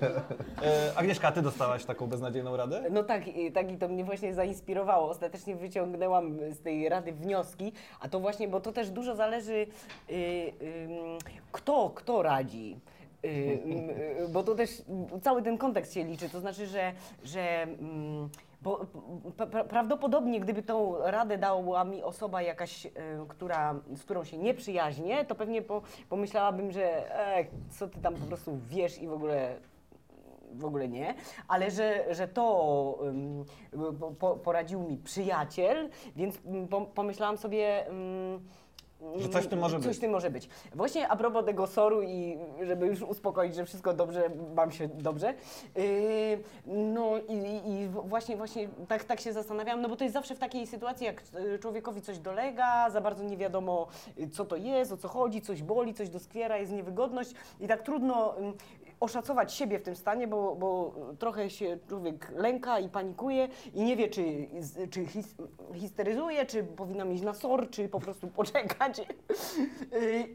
[0.63, 2.83] E, Agnieszka, a ty dostałaś taką beznadziejną radę?
[2.91, 5.11] No tak, i- tak i to mnie właśnie zainspirowało.
[5.11, 9.67] Ostatecznie wyciągnęłam z tej rady wnioski, a to właśnie, bo to też dużo zależy, y,
[10.11, 11.19] ym,
[11.53, 12.77] kto, kto radzi.
[13.25, 14.83] Y, ym, y, bo to też
[15.23, 16.93] cały ten kontekst się liczy, to znaczy, że,
[17.25, 18.29] że mm,
[18.63, 18.87] bo,
[19.69, 22.91] prawdopodobnie gdyby tą radę dała mi osoba jakaś, y,
[23.29, 28.15] która, z którą się nie przyjaźnię, to pewnie po, pomyślałabym, że e, co ty tam
[28.15, 29.57] po prostu wiesz i w ogóle
[30.53, 31.15] w ogóle nie,
[31.49, 33.45] ale że, że to ym,
[34.01, 37.89] po- po, poradził mi przyjaciel, więc mm, pom- pomyślałam sobie.
[37.89, 38.49] ym,
[39.17, 39.97] Że coś w tym może coś być.
[39.97, 40.49] w tym może być.
[40.75, 45.35] Właśnie a propos tego soru i żeby już uspokoić, że wszystko dobrze, mam się dobrze.
[45.77, 45.83] Yy,
[46.67, 47.33] no i,
[47.73, 51.07] i- właśnie, właśnie tak, tak się zastanawiałam, no bo to jest zawsze w takiej sytuacji,
[51.07, 51.23] jak
[51.55, 53.87] y, człowiekowi coś dolega, za bardzo nie wiadomo
[54.19, 57.83] y, co to jest, o co chodzi, coś boli, coś doskwiera, jest niewygodność i tak
[57.83, 58.53] trudno ym,
[59.01, 63.97] oszacować siebie w tym stanie, bo, bo trochę się człowiek lęka i panikuje i nie
[63.97, 64.49] wie, czy,
[64.91, 65.35] czy his,
[65.75, 68.99] histeryzuje, czy powinnam iść na SOR, czy po prostu poczekać.
[69.01, 69.05] Y,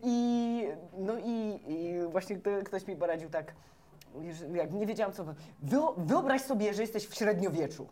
[0.04, 3.54] I, no i, i właśnie kto- ktoś mi poradził tak,
[4.54, 5.26] jak nie wiedziałam co,
[5.64, 7.88] wyo, wyobraź sobie, że jesteś w średniowieczu.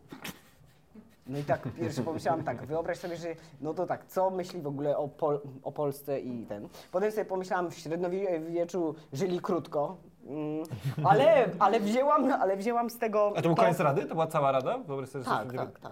[1.27, 4.67] No i tak pierwszy pomyślałam tak, wyobraź sobie, że no to tak, co myśli w
[4.67, 6.69] ogóle o, Pol o Polsce i ten.
[6.91, 10.63] Potem sobie pomyślałam, w średniowieczu żyli krótko, mm,
[11.03, 13.33] ale, ale, wzięłam, ale wzięłam z tego...
[13.37, 14.01] A to był koniec rady?
[14.05, 14.77] To była cała rada?
[14.77, 15.91] Wyobraź sobie, że Tak, tak, tak.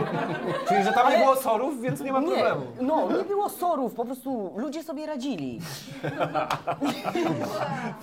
[0.68, 2.62] Czyli, że tam nie Ale- było sorów, więc nie ma Nie, problemu.
[2.80, 5.60] no nie było sorów, po prostu ludzie sobie radzili.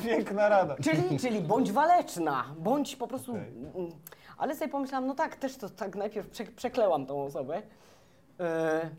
[0.03, 0.75] Piękna rada.
[0.83, 3.31] Czyli, czyli bądź waleczna, bądź po prostu.
[3.35, 3.47] mm,
[4.37, 7.61] Ale sobie pomyślałam, no tak, też to tak najpierw prze, przeklełam tą osobę.
[8.39, 8.89] E,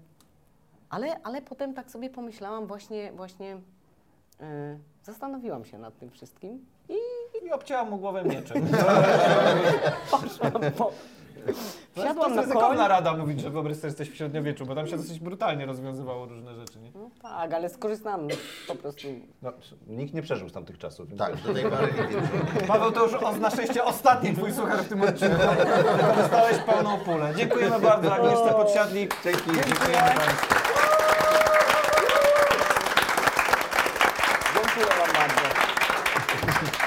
[0.90, 3.56] ale, ale potem tak sobie pomyślałam, właśnie, właśnie
[5.02, 6.94] zastanowiłam się nad tym wszystkim i
[7.46, 8.66] I obcięłam mu głowę mieczem.
[10.10, 10.92] poszłam po.
[11.94, 12.76] To Wsiadłam jest na koń.
[12.78, 16.26] rada mówić, że wyobraź sobie, że jesteś w średniowieczu, bo tam się dosyć brutalnie rozwiązywało
[16.26, 16.90] różne rzeczy, nie?
[16.94, 18.28] No tak, ale skorzystałam
[18.68, 19.06] po prostu.
[19.42, 19.52] No,
[19.86, 21.08] nikt nie przeżył z tamtych czasów.
[21.18, 22.66] Tak, do tej pory nikt.
[22.66, 25.36] Paweł, to już on, na szczęście ostatni twój suchar w tym odcinku.
[26.16, 27.32] Dostałeś pełną pulę.
[27.36, 29.14] Dziękujemy bardzo Agnieszce Podsiadlik.
[29.24, 29.40] Dzięki.
[29.44, 30.54] Dziękujemy Państwu.
[34.54, 35.42] Dziękuję Wam bardzo.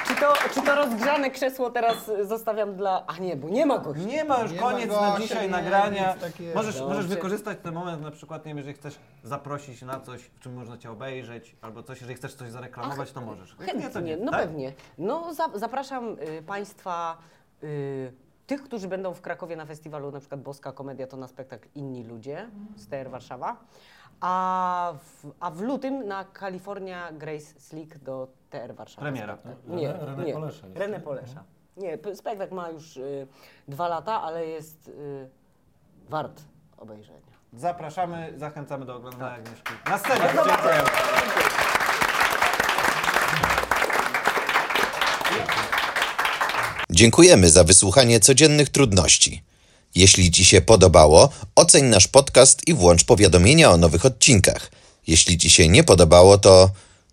[0.08, 3.05] Czy to, czy to rozgrzane krzesło teraz zostawiam dla.
[3.07, 4.05] A nie, bo nie ma gości.
[4.05, 6.13] Nie ma już Nie ma koniec gościa, na dzisiaj nie, nagrania.
[6.13, 6.55] nic takiego.
[6.55, 6.89] Możesz, Dobrze.
[6.93, 10.53] możesz wykorzystać ten moment na przykład, nie wiem, jeżeli chcesz zaprosić na coś, w czym
[10.53, 13.55] można Cię obejrzeć, albo coś, jeżeli chcesz coś zareklamować, to możesz.
[13.59, 14.25] Jak nie, to Chętnie, nie.
[14.25, 14.41] no tak?
[14.41, 14.73] pewnie.
[14.97, 17.17] No za, zapraszam y, Państwa,
[17.63, 18.13] y,
[18.47, 22.03] tych, którzy będą w Krakowie na festiwalu, na przykład Boska Komedia to na spektakl Inni
[22.03, 23.57] Ludzie z TR Warszawa,
[24.21, 29.02] a w, a w lutym na California Grace Slick do TR Warszawa.
[29.02, 29.38] Premiera.
[29.68, 30.34] Nie, René nie.
[30.34, 30.99] Polesza jest, René nie?
[30.99, 31.43] Polesza.
[31.78, 33.28] Nie, p- spektakl ma już y,
[33.68, 35.30] dwa lata, ale jest y,
[36.10, 36.41] wart
[36.78, 37.22] obejrzenia.
[37.54, 39.74] Zapraszamy, zachęcamy do oglądania Agnieszki.
[39.89, 40.30] Na scenie.
[40.34, 40.84] Dziękuję.
[46.89, 49.43] Dziękujemy za wysłuchanie codziennych trudności.
[49.95, 54.72] Jeśli Ci się podobało, oceń nasz podcast i włącz powiadomienia o nowych odcinkach.
[55.08, 56.70] Jeśli Ci się nie podobało, to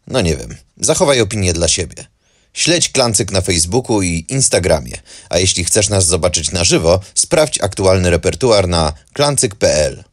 [0.09, 2.06] no nie wiem, zachowaj opinię dla siebie.
[2.52, 5.00] Śledź Klancyk na Facebooku i Instagramie,
[5.30, 10.04] a jeśli chcesz nas zobaczyć na żywo, sprawdź aktualny repertuar na klancyk.pl.